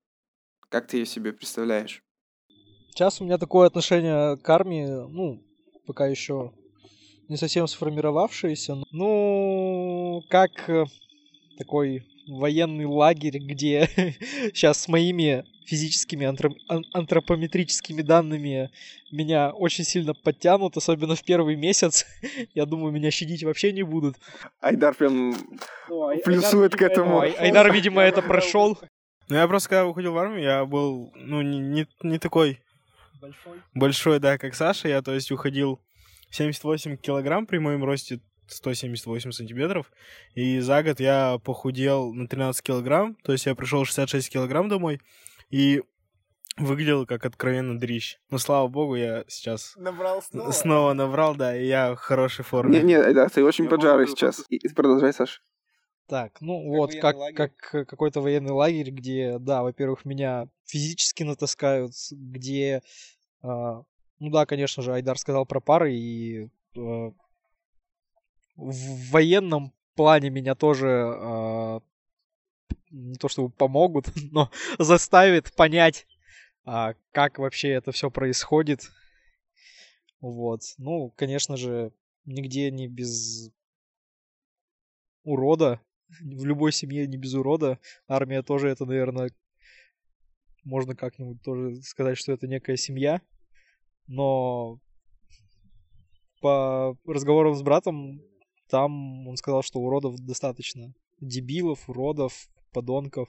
Как 0.69 0.87
ты 0.87 0.99
ее 0.99 1.07
себе 1.07 1.33
представляешь? 1.33 2.03
Сейчас 2.91 3.21
у 3.21 3.25
меня 3.25 3.39
такое 3.39 3.67
отношение 3.67 4.37
к 4.37 4.49
армии, 4.49 4.87
ну, 4.87 5.43
пока 5.87 6.07
еще 6.07 6.53
не 7.29 7.37
совсем 7.37 7.67
сформировавшееся. 7.67 8.77
Ну, 8.93 10.23
как 10.31 10.69
э, 10.69 10.85
такой 11.57 12.05
военный 12.27 12.87
лагерь, 12.87 13.39
где 13.39 13.89
сейчас 14.55 14.83
с 14.83 14.89
моими 14.89 15.45
физическими 15.67 16.27
антроп- 16.27 16.59
антропометрическими 16.93 18.03
данными 18.03 18.71
меня 19.11 19.51
очень 19.51 19.85
сильно 19.85 20.15
подтянут, 20.15 20.77
особенно 20.77 21.15
в 21.15 21.25
первый 21.25 21.57
месяц. 21.57 22.07
Я 22.55 22.67
думаю, 22.67 22.93
меня 22.93 23.11
щадить 23.11 23.45
вообще 23.45 23.73
не 23.73 23.83
будут. 23.83 24.17
Айдар 24.61 24.95
прям 24.95 25.35
Ой, 25.89 26.19
плюсует 26.19 26.75
Айдар, 26.75 26.79
к 26.79 26.93
этому. 26.93 27.17
Ой, 27.19 27.33
Айдар, 27.33 27.73
видимо, 27.73 28.03
это 28.03 28.23
прошел. 28.23 28.79
Ну, 29.29 29.37
я 29.37 29.49
просто, 29.49 29.71
когда 29.71 29.87
уходил 29.87 30.13
в 30.13 30.19
армию, 30.19 30.43
я 30.43 30.65
был, 30.67 31.11
ну, 31.15 31.41
не, 31.41 31.59
не, 31.59 31.87
не 32.03 32.19
такой 32.19 32.61
большой. 33.23 33.59
большой, 33.73 34.21
да, 34.21 34.37
как 34.37 34.55
Саша. 34.55 34.89
Я, 34.89 35.01
то 35.01 35.15
есть, 35.15 35.33
уходил 35.33 35.81
78 36.31 36.99
килограмм 36.99 37.47
при 37.47 37.57
моем 37.57 37.85
росте 37.85 38.21
178 38.49 39.33
сантиметров. 39.33 39.91
И 40.35 40.61
за 40.61 40.83
год 40.83 41.01
я 41.01 41.39
похудел 41.45 42.13
на 42.13 42.27
13 42.27 42.63
килограмм. 42.63 43.17
То 43.25 43.33
есть 43.33 43.47
я 43.47 43.55
пришел 43.55 43.85
66 43.85 44.31
килограмм 44.31 44.69
домой. 44.69 45.01
И 45.51 45.83
выглядел 46.57 47.07
как 47.07 47.25
откровенно 47.25 47.79
дрищ. 47.79 48.19
Но 48.31 48.39
слава 48.39 48.69
богу, 48.69 48.95
я 48.95 49.25
сейчас 49.29 49.75
набрал 49.77 50.23
снова. 50.23 50.51
Снова 50.53 50.93
набрал, 50.93 51.35
да, 51.35 51.57
и 51.57 51.67
я 51.67 51.95
в 51.95 51.99
хорошей 51.99 52.45
форме. 52.45 52.81
Не, 52.81 52.85
не, 52.85 53.13
да, 53.13 53.29
ты 53.29 53.45
очень 53.45 53.69
поджарый 53.69 54.07
сейчас. 54.07 54.45
И, 54.49 54.69
продолжай, 54.69 55.13
Саш. 55.13 55.43
Так, 56.07 56.41
ну 56.43 56.61
как 56.61 57.17
вот, 57.17 57.35
как, 57.35 57.61
как 57.63 57.89
какой-то 57.89 58.21
военный 58.21 58.53
лагерь, 58.53 58.91
где, 58.91 59.39
да, 59.39 59.63
во-первых, 59.63 60.05
меня 60.05 60.49
физически 60.67 61.23
натаскают, 61.23 61.93
где, 62.11 62.83
э, 63.43 63.83
ну 64.19 64.31
да, 64.31 64.45
конечно 64.45 64.83
же, 64.83 64.93
Айдар 64.93 65.17
сказал 65.17 65.47
про 65.47 65.61
пары, 65.61 65.95
и 65.95 66.51
э, 66.77 67.11
в 68.57 69.11
военном 69.11 69.73
плане 69.95 70.31
меня 70.31 70.55
тоже 70.55 70.89
э, 70.89 71.81
не 72.91 73.17
то 73.17 73.29
чтобы 73.29 73.51
помогут, 73.51 74.07
но 74.33 74.51
заставит 74.79 75.55
понять, 75.55 76.07
а, 76.65 76.95
как 77.13 77.39
вообще 77.39 77.71
это 77.71 77.93
все 77.93 78.11
происходит. 78.11 78.91
Вот. 80.21 80.63
Ну, 80.79 81.11
конечно 81.17 81.57
же, 81.57 81.93
нигде 82.25 82.71
не 82.71 82.89
без 82.89 83.51
урода. 85.23 85.81
В 86.21 86.45
любой 86.45 86.73
семье 86.73 87.07
не 87.07 87.17
без 87.17 87.35
урода. 87.35 87.79
Армия 88.09 88.43
тоже 88.43 88.69
это, 88.69 88.85
наверное, 88.87 89.31
можно 90.63 90.95
как-нибудь 90.95 91.43
тоже 91.43 91.83
сказать, 91.83 92.17
что 92.17 92.33
это 92.33 92.47
некая 92.47 92.77
семья. 92.77 93.21
Но 94.07 94.81
по 96.41 96.97
разговорам 97.07 97.55
с 97.55 97.63
братом, 97.63 98.21
там 98.69 99.27
он 99.29 99.37
сказал, 99.37 99.63
что 99.63 99.81
уродов 99.81 100.19
достаточно. 100.19 100.95
Дебилов, 101.21 101.89
уродов, 101.89 102.49
подонков, 102.73 103.29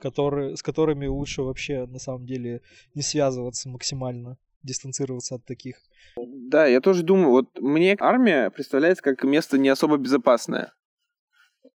которые, 0.00 0.56
с 0.56 0.62
которыми 0.62 1.06
лучше 1.06 1.42
вообще 1.42 1.86
на 1.86 1.98
самом 1.98 2.26
деле 2.26 2.60
не 2.94 3.02
связываться 3.02 3.68
максимально, 3.68 4.36
дистанцироваться 4.62 5.36
от 5.36 5.44
таких. 5.44 5.76
Да, 6.16 6.66
я 6.66 6.80
тоже 6.80 7.02
думаю, 7.02 7.30
вот 7.30 7.60
мне 7.60 7.96
армия 7.98 8.50
представляется 8.50 9.02
как 9.02 9.24
место 9.24 9.58
не 9.58 9.68
особо 9.68 9.96
безопасное. 9.96 10.72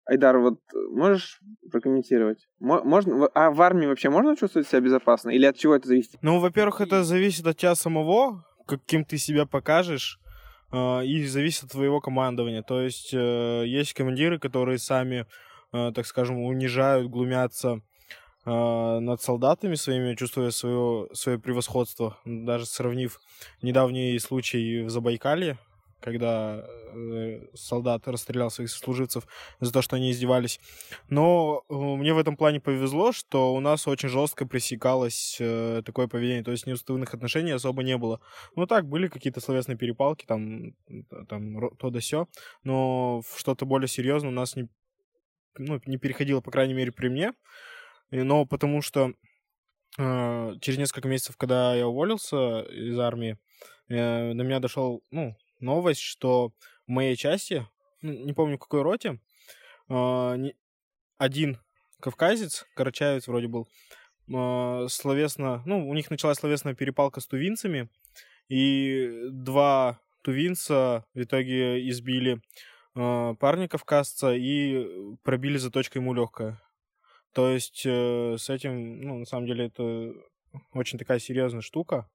Айдар, 0.07 0.39
вот 0.39 0.61
можешь 0.91 1.41
прокомментировать? 1.71 2.47
Можно, 2.59 3.27
а 3.35 3.51
в 3.51 3.63
армии 3.63 3.87
вообще 3.87 4.11
можно 4.11 4.37
чувствовать 4.37 4.69
себя 4.69 4.81
безопасно? 4.81 5.31
Или 5.31 5.47
от 5.47 5.57
чего 5.57 5.75
это 5.75 5.89
зависит? 5.89 6.17
Ну, 6.21 6.41
во-первых, 6.41 6.83
это 6.83 7.05
зависит 7.05 7.47
от 7.47 7.57
тебя 7.57 7.75
самого, 7.75 8.45
каким 8.67 9.05
ты 9.05 9.17
себя 9.17 9.47
покажешь, 9.47 10.21
и 11.05 11.25
зависит 11.27 11.65
от 11.65 11.71
твоего 11.71 12.01
командования. 12.01 12.63
То 12.63 12.81
есть 12.81 13.15
э, 13.15 13.65
есть 13.67 13.95
командиры, 13.95 14.39
которые 14.39 14.79
сами 14.79 15.27
Э, 15.75 15.91
так 15.93 16.07
скажем, 16.07 16.39
унижают, 16.39 17.11
глумятся 17.11 17.81
э, 18.47 18.51
над 19.01 19.21
солдатами 19.21 19.75
своими, 19.75 20.15
чувствуя 20.15 20.51
свое, 20.51 21.09
свое 21.13 21.41
превосходство. 21.41 22.17
Даже 22.25 22.67
сравнив 22.67 23.21
недавний 23.61 24.17
случай 24.21 24.83
в 24.83 24.91
Забайкалье, 24.91 25.59
когда 26.05 26.65
э, 26.93 27.47
солдат 27.55 28.07
расстрелял 28.07 28.51
своих 28.51 28.71
сослуживцев 28.71 29.27
за 29.61 29.73
то, 29.73 29.83
что 29.83 29.97
они 29.97 30.11
издевались. 30.11 30.61
Но 31.09 31.65
мне 31.69 32.15
в 32.15 32.19
этом 32.19 32.37
плане 32.37 32.61
повезло, 32.61 33.13
что 33.13 33.55
у 33.55 33.61
нас 33.61 33.89
очень 33.89 34.09
жестко 34.09 34.47
пресекалось 34.47 35.41
такое 35.85 36.07
поведение, 36.07 36.45
то 36.45 36.51
есть 36.51 36.67
неуставных 36.67 37.15
отношений 37.15 37.53
особо 37.53 37.83
не 37.83 37.97
было. 37.97 38.21
Ну 38.57 38.67
так, 38.67 38.87
были 38.89 39.09
какие-то 39.09 39.41
словесные 39.41 39.77
перепалки, 39.77 40.25
там, 40.27 40.75
там 41.29 41.71
то 41.77 41.91
да 41.91 42.01
сё, 42.01 42.29
но 42.63 43.23
что-то 43.37 43.67
более 43.67 43.89
серьезное 43.89 44.31
у 44.31 44.35
нас 44.35 44.57
не 44.57 44.69
ну, 45.59 45.81
не 45.87 45.97
переходило, 45.99 46.41
по 46.41 46.51
крайней 46.51 46.75
мере, 46.75 46.93
при 46.93 47.09
мне. 47.09 47.33
Но 48.11 48.47
потому 48.47 48.83
что 48.83 49.13
э, 49.99 50.53
через 50.61 50.79
несколько 50.79 51.09
месяцев, 51.09 51.37
когда 51.37 51.75
я 51.75 51.87
уволился 51.87 52.61
из 52.63 52.99
армии, 52.99 53.39
э, 53.89 54.35
до 54.35 54.45
меня 54.45 54.61
дошел, 54.61 55.03
ну, 55.11 55.37
новость, 55.65 56.01
что 56.01 56.53
в 56.87 56.91
моей 56.91 57.17
части, 57.17 57.67
ну, 58.03 58.13
не 58.13 58.33
помню, 58.33 58.59
какой 58.59 58.83
роте, 58.83 59.19
не, 59.89 60.55
один 61.19 61.59
кавказец, 62.01 62.67
карачаевец 62.75 63.27
вроде 63.27 63.49
был, 63.49 63.67
э, 64.29 64.87
словесно, 64.89 65.63
ну, 65.65 65.89
у 65.89 65.95
них 65.95 66.11
началась 66.11 66.39
словесная 66.39 66.75
перепалка 66.75 67.21
с 67.21 67.27
тувинцами, 67.27 67.89
и 68.49 69.29
два 69.31 70.01
тувинца 70.23 71.07
в 71.15 71.23
итоге 71.23 71.89
избили 71.89 72.41
э, 72.95 73.35
парня 73.41 73.69
кавказца 73.69 74.35
и 74.35 75.17
пробили 75.23 75.57
заточкой 75.57 76.03
ему 76.03 76.13
легкое. 76.13 76.61
То 77.33 77.49
есть 77.49 77.83
э, 77.87 78.37
с 78.39 78.51
этим, 78.51 79.01
ну, 79.01 79.19
на 79.21 79.25
самом 79.25 79.47
деле, 79.47 79.67
это 79.67 80.13
очень 80.73 80.99
такая 80.99 81.19
серьезная 81.19 81.63
штука. 81.63 82.09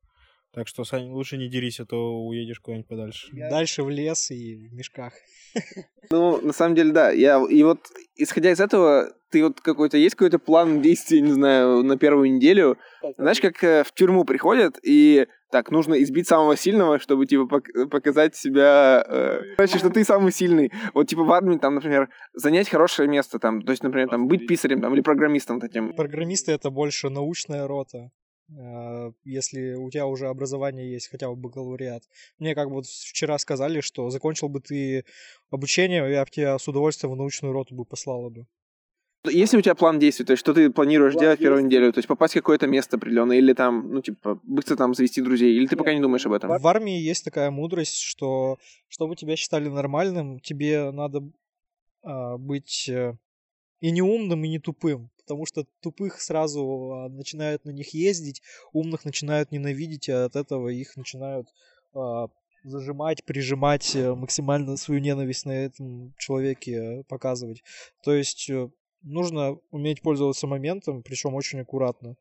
Так 0.51 0.67
что, 0.67 0.83
Сань, 0.83 1.09
лучше 1.09 1.37
не 1.37 1.47
дерись, 1.47 1.79
а 1.79 1.85
то 1.85 2.25
уедешь 2.25 2.59
куда-нибудь 2.59 2.87
подальше. 2.87 3.27
Дальше 3.33 3.83
в 3.83 3.89
лес 3.89 4.31
и 4.31 4.55
в 4.55 4.73
мешках. 4.73 5.13
Ну, 6.11 6.41
на 6.41 6.53
самом 6.53 6.73
деле, 6.73 6.91
да. 6.91 7.11
Я, 7.11 7.39
и 7.47 7.61
вот, 7.61 7.81
исходя 8.15 8.49
из 8.51 8.59
этого, 8.59 9.13
ты 9.29 9.43
вот 9.43 9.61
какой-то, 9.61 9.95
есть 9.97 10.15
какой-то 10.15 10.39
план 10.39 10.81
действий, 10.81 11.21
не 11.21 11.31
знаю, 11.33 11.83
на 11.83 11.97
первую 11.97 12.33
неделю? 12.33 12.77
Знаешь, 13.17 13.39
как 13.39 13.63
э, 13.63 13.83
в 13.83 13.91
тюрьму 13.93 14.23
приходят, 14.25 14.79
и 14.81 15.27
так, 15.51 15.69
нужно 15.69 16.01
избить 16.01 16.27
самого 16.27 16.55
сильного, 16.57 16.97
чтобы, 16.97 17.27
типа, 17.27 17.57
пок- 17.57 17.87
показать 17.89 18.35
себя, 18.35 19.03
э, 19.07 19.41
короче, 19.57 19.77
что 19.77 19.91
ты 19.91 20.03
самый 20.03 20.31
сильный. 20.31 20.71
Вот, 20.95 21.07
типа, 21.07 21.23
в 21.23 21.31
армии, 21.31 21.57
там, 21.59 21.75
например, 21.75 22.09
занять 22.33 22.69
хорошее 22.69 23.07
место, 23.07 23.37
там, 23.37 23.61
то 23.61 23.71
есть, 23.71 23.83
например, 23.83 24.09
там, 24.09 24.27
быть 24.27 24.47
писарем, 24.47 24.81
там, 24.81 24.95
или 24.95 25.01
программистом 25.01 25.59
таким. 25.59 25.93
Программисты 25.93 26.53
это 26.53 26.71
больше 26.71 27.09
научная 27.09 27.67
рота. 27.67 28.09
Э, 28.57 29.11
Если 29.23 29.73
у 29.73 29.89
тебя 29.89 30.05
уже 30.05 30.27
образование 30.27 30.91
есть, 30.91 31.09
хотя 31.09 31.29
бы 31.29 31.35
бакалавриат. 31.35 32.03
Мне 32.37 32.55
как 32.55 32.69
бы 32.69 32.75
вот 32.75 32.85
вчера 32.85 33.37
сказали, 33.37 33.81
что 33.81 34.09
закончил 34.09 34.49
бы 34.49 34.61
ты 34.61 35.05
обучение, 35.49 36.11
я 36.11 36.23
бы 36.23 36.31
тебя 36.31 36.57
с 36.57 36.67
удовольствием 36.67 37.13
в 37.13 37.17
научную 37.17 37.53
роту 37.53 37.75
бы 37.75 37.85
послала 37.85 38.29
бы. 38.29 38.45
Есть 39.25 39.51
ли 39.51 39.59
у 39.59 39.61
тебя 39.61 39.75
план 39.75 39.99
действий, 39.99 40.25
то 40.25 40.31
есть, 40.31 40.39
что 40.39 40.53
ты 40.53 40.69
планируешь 40.69 41.13
делать 41.13 41.39
в 41.39 41.41
первую 41.41 41.65
неделю? 41.65 41.91
То 41.91 41.99
есть, 41.99 42.07
попасть 42.07 42.33
в 42.33 42.37
какое-то 42.37 42.67
место 42.67 42.95
определенное, 42.95 43.37
или 43.37 43.51
там, 43.51 43.91
ну, 43.91 44.01
типа, 44.01 44.39
быстро 44.43 44.77
там 44.77 44.93
завести 44.93 45.21
друзей, 45.21 45.57
или 45.57 45.67
ты 45.67 45.75
пока 45.75 45.93
не 45.93 45.99
думаешь 45.99 46.25
об 46.25 46.31
этом? 46.31 46.57
В 46.57 46.67
армии 46.67 46.97
есть 46.97 47.25
такая 47.25 47.51
мудрость, 47.51 47.99
что 47.99 48.57
чтобы 48.87 49.17
тебя 49.17 49.35
считали 49.35 49.67
нормальным, 49.67 50.39
тебе 50.39 50.91
надо 50.91 51.29
а, 52.01 52.37
быть 52.37 52.87
э, 52.87 53.13
и 53.81 53.91
не 53.91 54.01
умным, 54.01 54.45
и 54.45 54.47
не 54.49 54.59
тупым. 54.59 55.09
Потому 55.29 55.45
что 55.45 55.63
тупых 55.81 56.21
сразу 56.21 56.91
а, 56.91 57.07
начинают 57.07 57.63
на 57.63 57.69
них 57.69 57.93
ездить, 57.93 58.41
умных 58.73 59.05
начинают 59.05 59.51
ненавидеть, 59.51 60.09
а 60.09 60.25
от 60.25 60.35
этого 60.35 60.69
их 60.69 60.97
начинают 60.97 61.47
а, 61.93 62.29
зажимать, 62.63 63.23
прижимать, 63.23 63.95
э, 63.95 64.15
максимально 64.15 64.75
свою 64.75 64.99
ненависть 64.99 65.45
на 65.45 65.51
этом 65.51 66.15
человеке 66.17 67.03
показывать. 67.07 67.61
То 68.03 68.11
есть 68.11 68.49
э, 68.49 68.71
нужно 69.03 69.59
уметь 69.69 70.01
пользоваться 70.01 70.47
моментом, 70.47 71.03
причем 71.03 71.35
очень 71.35 71.59
аккуратно. 71.59 72.15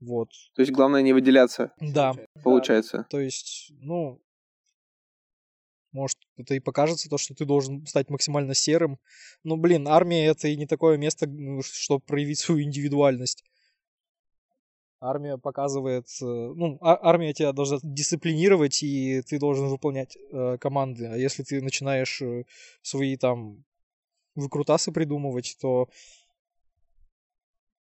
Вот. 0.00 0.30
То 0.56 0.62
есть, 0.62 0.72
главное 0.72 1.02
не 1.02 1.12
выделяться, 1.12 1.72
Да. 1.80 2.14
получается. 2.42 3.06
То 3.08 3.20
есть, 3.20 3.70
ну, 3.80 4.20
может, 5.92 6.18
это 6.36 6.54
и 6.54 6.60
покажется 6.60 7.08
то, 7.08 7.18
что 7.18 7.34
ты 7.34 7.44
должен 7.44 7.86
стать 7.86 8.10
максимально 8.10 8.54
серым. 8.54 8.98
Но, 9.44 9.56
блин, 9.56 9.88
армия 9.88 10.26
это 10.26 10.48
и 10.48 10.56
не 10.56 10.66
такое 10.66 10.96
место, 10.96 11.26
ну, 11.28 11.62
чтобы 11.62 12.04
проявить 12.04 12.38
свою 12.38 12.62
индивидуальность. 12.62 13.44
Армия 15.00 15.38
показывает, 15.38 16.06
э, 16.20 16.24
ну, 16.24 16.76
а- 16.82 16.98
армия 17.08 17.32
тебя 17.32 17.52
должна 17.52 17.78
дисциплинировать, 17.82 18.82
и 18.82 19.22
ты 19.22 19.38
должен 19.38 19.68
выполнять 19.68 20.16
э, 20.30 20.58
команды. 20.58 21.06
А 21.06 21.16
если 21.16 21.42
ты 21.42 21.62
начинаешь 21.62 22.20
э, 22.20 22.44
свои 22.82 23.16
там 23.16 23.64
выкрутасы 24.34 24.92
придумывать, 24.92 25.56
то 25.60 25.88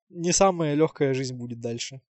не 0.10 0.32
самая 0.32 0.76
легкая 0.76 1.14
жизнь 1.14 1.36
будет 1.36 1.60
дальше. 1.60 2.02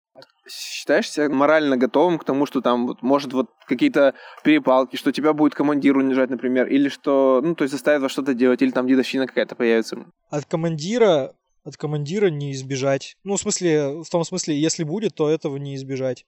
Считаешь 0.47 1.09
себя 1.09 1.29
морально 1.29 1.77
готовым 1.77 2.17
к 2.17 2.23
тому, 2.23 2.45
что 2.45 2.61
там 2.61 2.87
вот, 2.87 3.01
может 3.01 3.33
вот 3.33 3.51
какие-то 3.67 4.15
перепалки, 4.43 4.95
что 4.95 5.11
тебя 5.11 5.33
будет 5.33 5.53
командир 5.53 5.95
унижать, 5.97 6.29
например, 6.29 6.67
или 6.67 6.89
что, 6.89 7.41
ну, 7.43 7.53
то 7.53 7.63
есть 7.63 7.71
заставит 7.71 8.01
вас 8.01 8.11
что-то 8.11 8.33
делать, 8.33 8.61
или 8.61 8.71
там 8.71 8.87
дедовщина 8.87 9.27
какая-то 9.27 9.55
появится. 9.55 10.05
от 10.29 10.45
командира 10.45 11.33
от 11.63 11.77
командира 11.77 12.29
не 12.29 12.51
избежать. 12.53 13.17
Ну, 13.23 13.35
в 13.35 13.41
смысле, 13.41 14.01
в 14.01 14.09
том 14.09 14.23
смысле, 14.23 14.59
если 14.59 14.83
будет, 14.83 15.15
то 15.15 15.29
этого 15.29 15.57
не 15.57 15.75
избежать. 15.75 16.25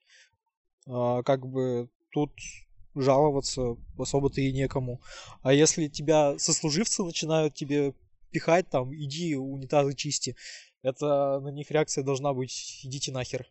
А, 0.88 1.24
как 1.24 1.48
бы 1.48 1.90
тут 2.12 2.32
жаловаться 2.96 3.78
особо-то 3.98 4.42
и 4.42 4.52
некому. 4.52 5.02
А 5.42 5.54
если 5.54 5.88
тебя 5.88 6.38
сослуживцы 6.38 7.04
начинают 7.04 7.54
тебе 7.54 7.94
пихать, 8.32 8.70
там, 8.70 8.94
иди 8.94 9.36
унитазы 9.36 9.96
чисти, 9.96 10.36
это 10.84 11.40
на 11.40 11.50
них 11.50 11.72
реакция 11.72 12.04
должна 12.04 12.34
быть, 12.34 12.82
идите 12.84 13.12
нахер. 13.12 13.48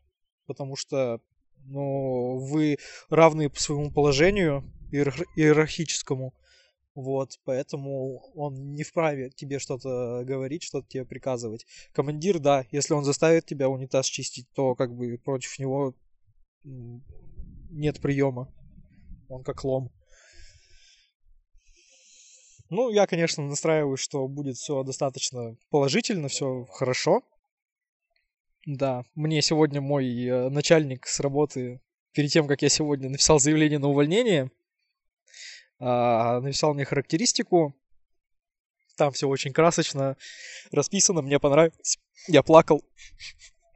Потому 0.51 0.75
что, 0.75 1.21
ну, 1.67 2.39
вы 2.39 2.77
равны 3.09 3.49
по 3.49 3.61
своему 3.61 3.93
положению 3.93 4.65
иерарх- 4.91 5.25
иерархическому. 5.37 6.35
Вот, 6.97 7.39
поэтому 7.45 8.19
он 8.35 8.73
не 8.75 8.83
вправе 8.83 9.31
тебе 9.31 9.61
что-то 9.61 10.25
говорить, 10.25 10.65
что-то 10.65 10.89
тебе 10.89 11.05
приказывать. 11.05 11.65
Командир, 11.93 12.41
да, 12.41 12.67
если 12.73 12.95
он 12.95 13.05
заставит 13.05 13.47
тебя 13.47 13.69
унитаз 13.69 14.07
чистить, 14.07 14.49
то 14.55 14.75
как 14.75 14.93
бы 14.93 15.17
против 15.19 15.57
него 15.61 15.95
нет 16.65 18.01
приема. 18.01 18.53
Он 19.29 19.45
как 19.45 19.63
лом. 19.63 19.93
Ну, 22.71 22.91
я, 22.91 23.07
конечно, 23.07 23.45
настраиваюсь, 23.45 24.01
что 24.01 24.27
будет 24.27 24.57
все 24.57 24.83
достаточно 24.83 25.57
положительно, 25.71 26.27
все 26.27 26.65
хорошо. 26.73 27.23
Да, 28.67 29.05
мне 29.15 29.41
сегодня 29.41 29.81
мой 29.81 30.25
э, 30.25 30.49
начальник 30.51 31.07
с 31.07 31.21
работы, 31.21 31.81
перед 32.13 32.31
тем, 32.31 32.47
как 32.47 32.63
я 32.63 32.69
сегодня 32.69 33.09
написал 33.09 33.39
заявление 33.39 33.79
на 33.79 33.89
увольнение, 33.89 34.51
а, 35.79 36.41
написал 36.41 36.75
мне 36.75 36.85
характеристику. 36.85 37.75
Там 38.97 39.13
все 39.13 39.29
очень 39.29 39.53
красочно 39.53 40.17
расписано, 40.73 41.23
мне 41.23 41.41
понравилось. 41.41 41.99
Я 42.29 42.43
плакал. 42.43 42.85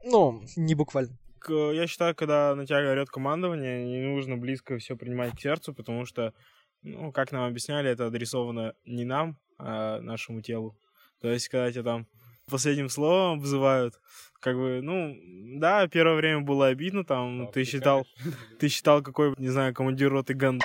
Ну, 0.03 0.43
не 0.55 0.75
буквально. 0.75 1.17
Я 1.47 1.87
считаю, 1.87 2.15
когда 2.15 2.53
на 2.55 2.65
тебя 2.65 2.81
говорят 2.81 3.09
командование, 3.09 3.85
не 3.85 4.01
нужно 4.01 4.37
близко 4.37 4.77
все 4.77 4.95
принимать 4.95 5.35
к 5.35 5.41
сердцу, 5.41 5.73
потому 5.73 6.05
что, 6.05 6.33
ну, 6.81 7.11
как 7.11 7.31
нам 7.31 7.45
объясняли, 7.45 7.89
это 7.89 8.07
адресовано 8.07 8.73
не 8.85 9.03
нам, 9.03 9.39
а 9.57 9.99
нашему 9.99 10.41
телу. 10.41 10.77
То 11.21 11.29
есть, 11.31 11.49
когда 11.49 11.71
тебя 11.71 11.83
там 11.83 12.07
последним 12.45 12.89
словом 12.89 13.39
обзывают, 13.39 13.99
как 14.39 14.55
бы, 14.55 14.81
ну, 14.81 15.17
да, 15.59 15.87
первое 15.87 16.15
время 16.15 16.41
было 16.41 16.67
обидно, 16.67 17.03
там, 17.03 17.51
ты 17.51 17.63
считал, 17.63 18.05
ты 18.59 18.67
считал, 18.67 19.01
какой, 19.01 19.33
не 19.37 19.49
знаю, 19.49 19.73
командир 19.73 20.11
роты 20.11 20.33
ган... 20.33 20.61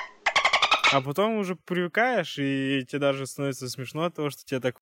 А 0.92 1.00
потом 1.00 1.36
уже 1.36 1.54
привыкаешь, 1.54 2.36
и 2.38 2.84
тебе 2.88 2.98
даже 2.98 3.24
становится 3.26 3.68
смешно 3.68 4.04
от 4.04 4.16
того, 4.16 4.30
что 4.30 4.44
тебе 4.44 4.60
так... 4.60 4.76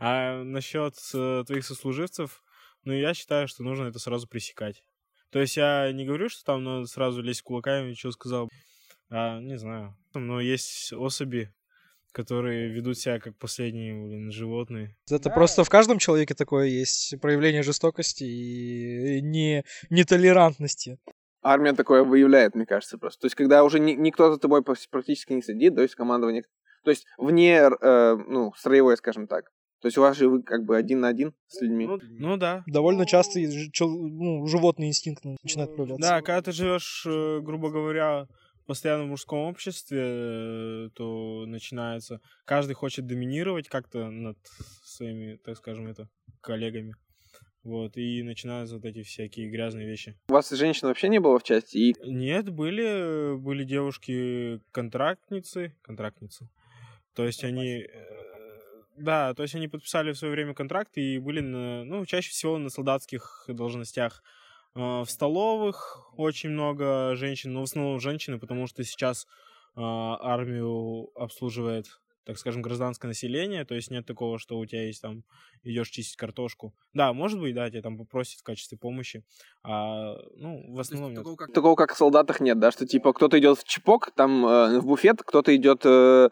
А 0.00 0.42
насчет 0.42 0.94
э, 1.12 1.44
твоих 1.46 1.66
сослуживцев, 1.66 2.42
ну, 2.84 2.94
я 2.94 3.12
считаю, 3.12 3.48
что 3.48 3.62
нужно 3.62 3.88
это 3.88 3.98
сразу 3.98 4.26
пресекать. 4.26 4.82
То 5.30 5.40
есть 5.40 5.56
я 5.56 5.92
не 5.92 6.06
говорю, 6.06 6.28
что 6.28 6.44
там 6.44 6.64
надо 6.64 6.86
сразу 6.86 7.20
лезть 7.20 7.42
кулаками, 7.42 7.92
что 7.92 8.12
сказал. 8.12 8.48
А, 9.10 9.40
не 9.40 9.58
знаю. 9.58 9.96
Но 10.14 10.40
есть 10.40 10.92
особи, 10.92 11.52
которые 12.12 12.68
ведут 12.68 12.98
себя 12.98 13.18
как 13.18 13.36
последние, 13.36 13.94
блин, 13.94 14.30
животные. 14.30 14.96
Это 15.10 15.30
просто 15.30 15.64
в 15.64 15.70
каждом 15.70 15.98
человеке 15.98 16.34
такое 16.34 16.66
есть 16.66 17.20
проявление 17.20 17.62
жестокости 17.62 18.24
и 18.24 19.20
не, 19.20 19.64
нетолерантности. 19.90 20.98
Армия 21.42 21.72
такое 21.72 22.02
выявляет, 22.02 22.54
мне 22.54 22.66
кажется, 22.66 22.98
просто. 22.98 23.20
То 23.20 23.26
есть, 23.26 23.36
когда 23.36 23.62
уже 23.62 23.78
ни- 23.78 23.92
никто 23.92 24.32
за 24.32 24.38
тобой 24.38 24.62
практически 24.62 25.32
не 25.32 25.42
следит, 25.42 25.74
то 25.74 25.82
есть 25.82 25.94
командование... 25.94 26.44
То 26.84 26.90
есть, 26.90 27.06
вне, 27.16 27.70
э, 27.80 28.16
ну, 28.26 28.52
строевой, 28.56 28.96
скажем 28.96 29.26
так. 29.26 29.44
То 29.80 29.86
есть, 29.86 29.96
у 29.98 30.00
вас 30.00 30.16
же 30.16 30.28
вы 30.28 30.42
как 30.42 30.64
бы 30.64 30.76
один 30.76 31.00
на 31.00 31.08
один 31.08 31.34
с 31.46 31.60
людьми. 31.60 31.86
Ну, 31.86 31.98
ну 32.02 32.36
да. 32.36 32.64
Довольно 32.66 33.06
часто 33.06 33.38
ну, 33.38 34.46
животный 34.46 34.88
инстинкт 34.88 35.24
начинает 35.42 35.74
проявляться. 35.74 36.08
Да, 36.08 36.22
когда 36.22 36.42
ты 36.42 36.52
живешь, 36.52 37.04
э, 37.06 37.40
грубо 37.40 37.70
говоря, 37.70 38.26
постоянно 38.68 39.04
в 39.04 39.08
мужском 39.08 39.48
обществе, 39.48 40.00
э, 40.00 40.90
то 40.94 41.44
начинается... 41.46 42.20
Каждый 42.44 42.74
хочет 42.74 43.06
доминировать 43.06 43.68
как-то 43.68 44.10
над 44.10 44.36
своими, 44.84 45.36
так 45.36 45.56
скажем, 45.56 45.86
это, 45.86 46.10
коллегами. 46.42 46.94
Вот, 47.64 47.96
и 47.96 48.22
начинаются 48.22 48.74
вот 48.76 48.84
эти 48.84 49.02
всякие 49.02 49.48
грязные 49.48 49.86
вещи. 49.86 50.18
У 50.28 50.34
вас 50.34 50.50
женщин 50.50 50.88
вообще 50.88 51.08
не 51.08 51.18
было 51.18 51.38
в 51.38 51.42
части? 51.42 51.78
И 51.78 51.94
Нет, 52.04 52.50
были, 52.50 53.36
были 53.36 53.64
девушки-контрактницы, 53.64 55.74
контрактницы. 55.82 56.50
То 57.14 57.24
есть 57.24 57.42
они, 57.44 57.82
э, 57.82 57.88
да, 58.98 59.32
то 59.32 59.42
есть 59.42 59.54
они 59.54 59.68
подписали 59.68 60.12
в 60.12 60.18
свое 60.18 60.34
время 60.34 60.52
контракт 60.52 60.98
и 60.98 61.18
были, 61.18 61.40
на, 61.40 61.84
ну, 61.84 62.04
чаще 62.04 62.28
всего 62.30 62.58
на 62.58 62.68
солдатских 62.68 63.46
должностях. 63.48 64.22
Э, 64.74 65.02
В 65.02 65.10
столовых 65.10 66.12
очень 66.16 66.50
много 66.50 67.14
женщин, 67.16 67.52
но 67.52 67.60
в 67.60 67.64
основном 67.64 68.00
женщины, 68.00 68.38
потому 68.38 68.66
что 68.66 68.84
сейчас 68.84 69.26
э, 69.76 69.80
армию 69.80 71.10
обслуживает, 71.14 71.86
так 72.24 72.38
скажем, 72.38 72.62
гражданское 72.62 73.08
население, 73.08 73.64
то 73.64 73.74
есть 73.74 73.90
нет 73.90 74.04
такого, 74.06 74.38
что 74.38 74.58
у 74.58 74.66
тебя 74.66 74.84
есть 74.84 75.00
там, 75.00 75.24
идешь 75.62 75.88
чистить 75.88 76.16
картошку. 76.16 76.74
Да, 76.92 77.12
может 77.12 77.40
быть, 77.40 77.54
да, 77.54 77.70
тебя 77.70 77.82
там 77.82 77.96
попросят 77.96 78.40
в 78.40 78.42
качестве 78.42 78.76
помощи, 78.76 79.24
а, 79.62 80.16
ну, 80.36 80.74
в 80.74 80.80
основном 80.80 81.14
нет. 81.14 81.24
такого, 81.54 81.74
как 81.74 81.94
в 81.94 81.96
солдатах, 81.96 82.40
нет, 82.40 82.58
да? 82.58 82.70
Что, 82.70 82.86
типа, 82.86 83.12
кто-то 83.12 83.38
идет 83.38 83.58
в 83.58 83.64
чипок, 83.64 84.10
там, 84.14 84.44
э, 84.46 84.78
в 84.80 84.86
буфет, 84.86 85.22
кто-то 85.22 85.54
идет 85.56 85.82
э, 85.84 86.28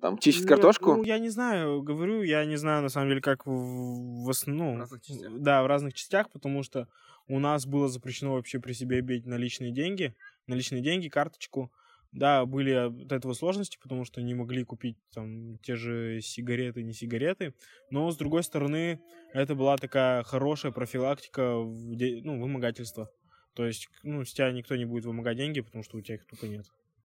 там 0.00 0.18
чистить 0.18 0.42
Нет, 0.42 0.50
картошку? 0.50 0.96
Ну, 0.96 1.02
я 1.04 1.18
не 1.18 1.28
знаю, 1.28 1.82
говорю, 1.82 2.22
я 2.22 2.44
не 2.44 2.56
знаю, 2.56 2.82
на 2.82 2.88
самом 2.88 3.08
деле, 3.08 3.20
как 3.20 3.46
в, 3.46 4.24
в 4.24 4.30
основном. 4.30 4.76
В 4.76 4.80
разных 4.80 5.02
частях. 5.02 5.38
Да, 5.38 5.62
в 5.62 5.66
разных 5.66 5.94
частях, 5.94 6.30
потому 6.30 6.62
что 6.62 6.88
у 7.28 7.38
нас 7.38 7.66
было 7.66 7.88
запрещено 7.88 8.34
вообще 8.34 8.60
при 8.60 8.72
себе 8.72 9.00
иметь 9.00 9.26
наличные 9.26 9.72
деньги, 9.72 10.14
наличные 10.46 10.82
деньги, 10.82 11.08
карточку. 11.08 11.72
Да, 12.12 12.46
были 12.46 12.70
от 12.70 13.12
этого 13.12 13.34
сложности, 13.34 13.78
потому 13.82 14.04
что 14.06 14.22
не 14.22 14.32
могли 14.32 14.64
купить 14.64 14.96
там 15.12 15.58
те 15.58 15.76
же 15.76 16.20
сигареты, 16.22 16.82
не 16.82 16.94
сигареты. 16.94 17.52
Но, 17.90 18.10
с 18.10 18.16
другой 18.16 18.42
стороны, 18.42 19.00
это 19.34 19.54
была 19.54 19.76
такая 19.76 20.22
хорошая 20.22 20.72
профилактика 20.72 21.58
в 21.58 21.94
де- 21.94 22.22
ну, 22.22 22.40
вымогательства. 22.40 23.10
То 23.54 23.66
есть, 23.66 23.88
ну, 24.02 24.24
с 24.24 24.32
тебя 24.32 24.50
никто 24.52 24.76
не 24.76 24.86
будет 24.86 25.04
вымогать 25.04 25.36
деньги, 25.36 25.60
потому 25.60 25.84
что 25.84 25.98
у 25.98 26.00
тебя 26.00 26.14
их 26.14 26.26
тупо 26.26 26.46
нет. 26.46 26.66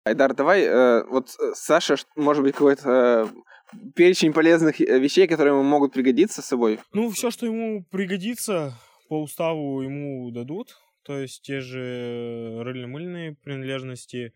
Айдар, 0.07 0.35
давай, 0.35 0.65
э, 0.65 1.03
вот 1.05 1.35
э, 1.41 1.53
Саша, 1.55 1.97
может 2.15 2.43
быть, 2.43 2.53
какой-то 2.53 3.33
э, 3.73 3.81
перечень 3.95 4.35
полезных 4.35 4.79
э, 4.79 4.99
вещей, 4.99 5.27
которые 5.27 5.55
ему 5.55 5.63
могут 5.63 5.95
пригодиться 5.95 6.43
с 6.43 6.47
собой. 6.47 6.79
Ну, 6.93 7.11
все, 7.11 7.31
что 7.31 7.47
ему 7.47 7.87
пригодится, 7.91 8.79
по 9.09 9.23
уставу 9.23 9.81
ему 9.81 10.31
дадут. 10.31 10.77
То 11.05 11.19
есть 11.19 11.41
те 11.41 11.61
же 11.61 12.61
рыльно-мыльные 12.63 13.37
принадлежности, 13.37 14.35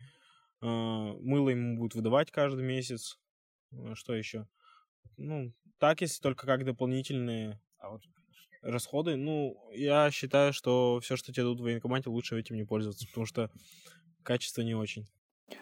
э, 0.63 0.67
мыло 0.67 1.51
ему 1.51 1.77
будут 1.77 1.97
выдавать 1.97 2.31
каждый 2.31 2.65
месяц. 2.65 3.19
Э, 3.73 3.95
Что 3.95 4.15
еще? 4.15 4.47
Ну, 5.19 5.53
так, 5.79 6.01
если 6.01 6.23
только 6.23 6.47
как 6.47 6.65
дополнительные 6.65 7.61
расходы. 8.63 9.17
Ну, 9.17 9.55
я 9.75 10.11
считаю, 10.11 10.55
что 10.55 10.99
все, 11.01 11.17
что 11.17 11.31
тебе 11.31 11.43
дадут 11.43 11.61
в 11.61 11.65
военкомате, 11.65 12.09
лучше 12.09 12.41
этим 12.41 12.57
не 12.57 12.65
пользоваться, 12.65 13.07
потому 13.07 13.27
что 13.27 13.51
качество 14.23 14.63
не 14.63 14.75
очень. 14.75 15.07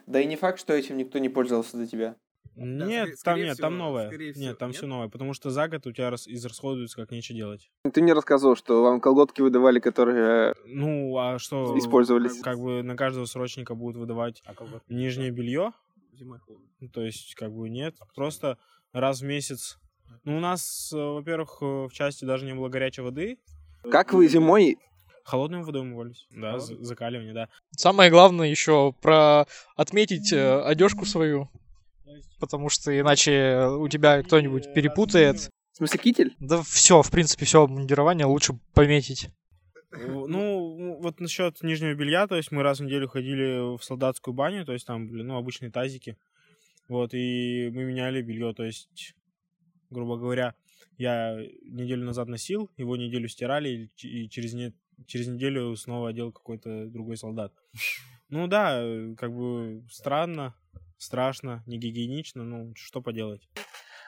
Да 0.07 0.21
и 0.21 0.27
не 0.27 0.37
факт, 0.37 0.59
что 0.59 0.73
этим 0.73 0.97
никто 0.97 1.19
не 1.19 1.29
пользовался 1.29 1.77
до 1.77 1.87
тебя. 1.87 2.17
нет, 2.55 2.89
скорее- 2.89 3.07
там 3.09 3.17
скорее 3.17 3.45
нет, 3.47 3.57
там 3.59 3.73
всего, 3.73 3.85
новое. 3.85 4.07
скорее 4.09 4.33
всего, 4.33 4.45
нет, 4.47 4.59
там 4.59 4.69
нет? 4.71 4.77
все 4.77 4.87
новое, 4.87 5.09
потому 5.09 5.33
что 5.35 5.51
за 5.51 5.69
год 5.69 5.87
у 5.87 5.93
тебя 5.93 6.11
рас- 6.11 6.27
израсходуется 6.27 6.97
как 6.97 7.11
нечего 7.11 7.37
делать. 7.37 7.71
Ты 7.93 8.03
мне 8.03 8.13
рассказывал, 8.15 8.57
что 8.57 8.83
вам 8.83 9.01
колготки 9.01 9.43
выдавали, 9.43 9.79
которые... 9.79 10.53
э, 10.53 10.55
Ну, 10.67 11.17
а 11.19 11.39
что? 11.39 11.77
Использовались. 11.79 12.41
Как 12.41 12.59
бы 12.59 12.83
на 12.83 12.97
каждого 12.97 13.27
срочника 13.27 13.75
будут 13.75 13.97
выдавать 13.97 14.43
нижнее 14.89 15.31
белье. 15.31 15.73
Ну, 16.81 16.89
То 16.89 17.03
есть, 17.03 17.35
как 17.35 17.53
бы 17.53 17.69
нет. 17.69 17.95
Просто 18.15 18.59
раз 18.93 19.21
в 19.21 19.25
месяц. 19.25 19.79
Ну, 20.25 20.39
у 20.39 20.41
нас, 20.41 20.91
э, 20.95 20.97
во-первых, 20.97 21.59
э, 21.61 21.65
в 21.89 21.91
части 21.93 22.25
даже 22.25 22.47
не 22.47 22.55
было 22.55 22.69
горячей 22.69 23.03
воды. 23.03 23.39
Как 23.91 24.13
вы 24.15 24.29
зимой... 24.29 24.79
Холодной 25.27 25.63
водой 25.65 25.83
умывались. 25.83 26.25
Да, 26.31 26.61
за- 26.61 26.83
закаливание, 26.85 27.35
да. 27.35 27.49
Самое 27.73 28.11
главное 28.11 28.49
еще 28.49 28.95
про 29.03 29.47
отметить 29.75 30.33
э, 30.33 30.61
одежку 30.63 31.05
свою. 31.05 31.51
Потому 32.39 32.69
что 32.69 32.97
иначе 32.97 33.67
у 33.67 33.89
тебя 33.89 34.23
кто-нибудь 34.23 34.73
перепутает. 34.73 35.51
В 35.73 35.77
смысле, 35.79 35.99
китель? 35.99 36.37
Да 36.39 36.63
все, 36.63 37.03
в 37.03 37.11
принципе, 37.11 37.45
все 37.45 37.63
обмундирование 37.63 38.27
лучше 38.27 38.53
пометить. 38.73 39.29
Э, 39.91 40.07
Ну, 40.07 40.99
вот 41.01 41.19
насчет 41.19 41.61
нижнего 41.63 41.95
белья, 41.95 42.29
то 42.29 42.37
есть 42.37 42.53
мы 42.53 42.63
раз 42.63 42.79
в 42.79 42.85
неделю 42.85 43.09
ходили 43.09 43.77
в 43.77 43.83
солдатскую 43.83 44.33
баню, 44.33 44.65
то 44.65 44.73
есть 44.75 44.87
там 44.87 45.09
были, 45.09 45.23
ну, 45.23 45.37
обычные 45.37 45.73
тазики. 45.73 46.17
Вот, 46.89 47.15
и 47.15 47.69
мы 47.75 47.83
меняли 47.83 48.23
белье, 48.23 48.55
то 48.55 48.63
есть, 48.65 49.15
грубо 49.91 50.17
говоря, 50.17 50.55
я 50.99 51.37
неделю 51.65 52.05
назад 52.05 52.29
носил, 52.29 52.71
его 52.77 52.97
неделю 52.97 53.29
стирали, 53.29 53.91
и 54.03 54.29
через, 54.29 54.55
не, 54.55 54.73
через 55.07 55.29
неделю 55.29 55.77
снова 55.77 56.09
одел 56.11 56.33
какой-то 56.33 56.87
другой 56.87 57.17
солдат. 57.17 57.53
Ну 58.29 58.47
да, 58.49 58.81
э, 58.83 59.15
как 59.17 59.33
бы 59.35 59.85
странно, 59.91 60.55
страшно, 60.97 61.63
не 61.67 61.79
гигиенично, 61.79 62.43
ну, 62.45 62.73
что 62.75 63.01
поделать. 63.03 63.49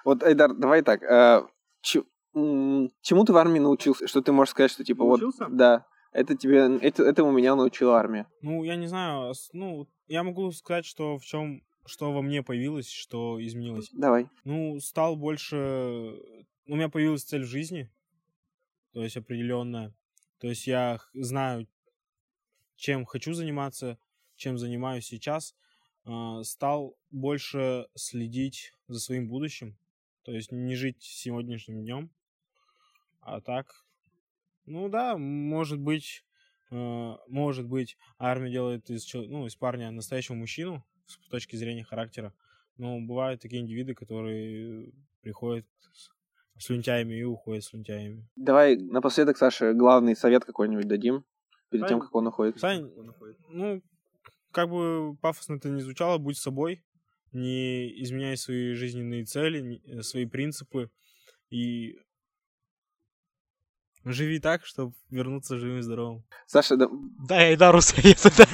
Вот, 0.04 0.22
Айдар, 0.22 0.54
давай 0.54 0.82
так. 0.82 1.02
э, 1.02 1.42
че- 1.82 2.04
м, 2.34 2.90
чему 3.02 3.24
ты 3.24 3.32
в 3.32 3.36
армии 3.36 3.58
научился? 3.60 4.06
Что 4.08 4.20
ты 4.22 4.32
можешь 4.32 4.50
сказать, 4.52 4.70
что 4.70 4.84
типа 4.84 5.04
Научился? 5.04 5.44
вот... 5.46 5.56
Да. 5.56 5.86
Это 6.12 6.34
тебе... 6.36 6.78
Это, 6.80 7.02
этому 7.04 7.30
меня 7.32 7.54
научила 7.54 7.98
армия. 7.98 8.26
Ну, 8.40 8.64
я 8.64 8.76
не 8.76 8.86
знаю, 8.86 9.34
с- 9.34 9.50
ну, 9.52 9.86
я 10.06 10.22
могу 10.22 10.50
сказать, 10.52 10.86
что 10.86 11.18
в 11.18 11.24
чем, 11.24 11.62
что 11.86 12.12
во 12.12 12.22
мне 12.22 12.42
появилось, 12.42 12.88
что 12.90 13.38
изменилось. 13.44 13.90
Давай. 13.92 14.28
Ну, 14.44 14.80
стал 14.80 15.16
больше... 15.16 15.56
У 16.66 16.76
меня 16.76 16.88
появилась 16.88 17.24
цель 17.24 17.42
в 17.44 17.48
жизни, 17.48 17.90
то 18.92 19.02
есть 19.02 19.16
определенная. 19.16 19.94
То 20.38 20.48
есть 20.48 20.66
я 20.66 21.00
знаю, 21.14 21.68
чем 22.76 23.04
хочу 23.04 23.32
заниматься, 23.32 23.98
чем 24.36 24.56
занимаюсь 24.56 25.06
сейчас. 25.06 25.54
А, 26.04 26.42
Стал 26.44 26.96
больше 27.10 27.88
следить 27.94 28.72
за 28.86 29.00
своим 29.00 29.28
будущим, 29.28 29.76
то 30.22 30.32
есть 30.32 30.52
не 30.52 30.74
жить 30.76 31.02
сегодняшним 31.02 31.82
днем, 31.82 32.10
а 33.20 33.40
так, 33.40 33.84
ну 34.64 34.88
да, 34.88 35.16
может 35.18 35.80
быть, 35.80 36.24
э, 36.70 37.16
может 37.28 37.66
быть, 37.66 37.96
армия 38.18 38.50
делает 38.50 38.90
из, 38.90 39.12
ну, 39.12 39.46
из 39.46 39.56
парня 39.56 39.90
настоящего 39.90 40.36
мужчину 40.36 40.84
с 41.06 41.16
точки 41.28 41.56
зрения 41.56 41.84
характера. 41.84 42.32
Но 42.76 43.00
бывают 43.00 43.42
такие 43.42 43.60
индивиды, 43.60 43.94
которые 43.94 44.92
приходят 45.20 45.66
с 46.58 46.66
слюнтяями 46.66 47.14
и 47.14 47.24
уходят 47.24 47.64
слюнтяями. 47.64 48.28
Давай 48.36 48.76
напоследок, 48.76 49.36
Саша, 49.36 49.72
главный 49.72 50.16
совет 50.16 50.44
какой-нибудь 50.44 50.88
дадим 50.88 51.24
перед 51.70 51.86
тем, 51.86 51.98
Сань, 51.98 52.06
как 52.06 52.14
он 52.14 52.26
уходит. 52.26 52.58
Сань, 52.58 52.90
ну, 53.50 53.82
как 54.52 54.68
бы 54.68 55.16
пафосно 55.20 55.54
это 55.54 55.68
не 55.68 55.80
звучало, 55.80 56.18
будь 56.18 56.38
собой, 56.38 56.84
не 57.32 58.02
изменяй 58.02 58.36
свои 58.36 58.72
жизненные 58.74 59.24
цели, 59.24 59.80
э, 59.86 60.02
свои 60.02 60.26
принципы 60.26 60.90
и 61.50 61.96
живи 64.04 64.40
так, 64.40 64.64
чтобы 64.64 64.94
вернуться 65.10 65.58
живым 65.58 65.78
и 65.78 65.82
здоровым. 65.82 66.24
Саша, 66.46 66.76
да... 66.76 66.88
Дай 67.26 67.50
Айдару 67.50 67.80
советы, 67.80 68.30
да. 68.36 68.46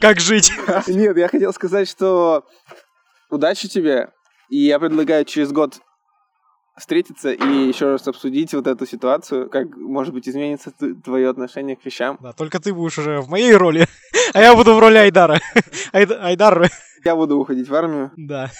Как 0.00 0.20
жить. 0.20 0.50
Нет, 0.86 1.16
я 1.16 1.28
хотел 1.28 1.52
сказать, 1.52 1.88
что 1.88 2.46
удачи 3.28 3.68
тебе. 3.68 4.10
И 4.48 4.58
я 4.58 4.78
предлагаю 4.80 5.24
через 5.24 5.52
год 5.52 5.80
встретиться 6.80 7.32
и 7.32 7.68
еще 7.68 7.86
раз 7.92 8.08
обсудить 8.08 8.52
вот 8.54 8.66
эту 8.66 8.86
ситуацию, 8.86 9.48
как, 9.48 9.76
может 9.76 10.12
быть, 10.12 10.28
изменится 10.28 10.72
твое 11.04 11.28
отношение 11.28 11.76
к 11.76 11.84
вещам. 11.84 12.18
Да, 12.20 12.32
только 12.32 12.58
ты 12.58 12.72
будешь 12.74 12.98
уже 12.98 13.20
в 13.20 13.28
моей 13.28 13.54
роли, 13.54 13.86
а 14.34 14.40
я 14.40 14.54
буду 14.56 14.74
в 14.74 14.78
роли 14.78 14.96
Айдара. 14.96 15.38
Айд- 15.92 16.18
Айдар, 16.20 16.68
Я 17.04 17.14
буду 17.16 17.38
уходить 17.38 17.68
в 17.68 17.74
армию. 17.74 18.10
да. 18.16 18.50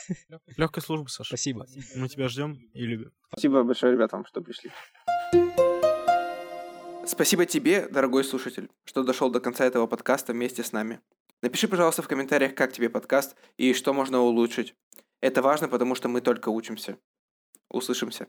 Легкой 0.57 0.83
службы, 0.83 1.09
Саша. 1.09 1.29
Спасибо. 1.31 1.67
Мы 1.97 2.09
тебя 2.09 2.29
ждем 2.29 2.59
и 2.75 2.87
любим. 2.87 3.11
Спасибо 3.33 3.63
большое 3.65 3.93
ребятам, 3.93 4.25
что 4.27 4.41
пришли. 4.41 4.71
Спасибо 7.07 7.45
тебе, 7.47 7.89
дорогой 7.91 8.25
слушатель, 8.25 8.69
что 8.85 9.03
дошел 9.03 9.31
до 9.31 9.41
конца 9.41 9.65
этого 9.65 9.87
подкаста 9.87 10.33
вместе 10.33 10.63
с 10.63 10.73
нами. 10.73 11.01
Напиши, 11.43 11.67
пожалуйста, 11.69 12.03
в 12.03 12.09
комментариях, 12.09 12.55
как 12.55 12.73
тебе 12.73 12.89
подкаст 12.89 13.35
и 13.57 13.73
что 13.73 13.93
можно 13.93 14.21
улучшить. 14.21 14.75
Это 15.21 15.43
важно, 15.43 15.69
потому 15.69 15.95
что 15.95 16.09
мы 16.09 16.21
только 16.21 16.51
учимся. 16.51 16.97
Услышимся. 17.71 18.27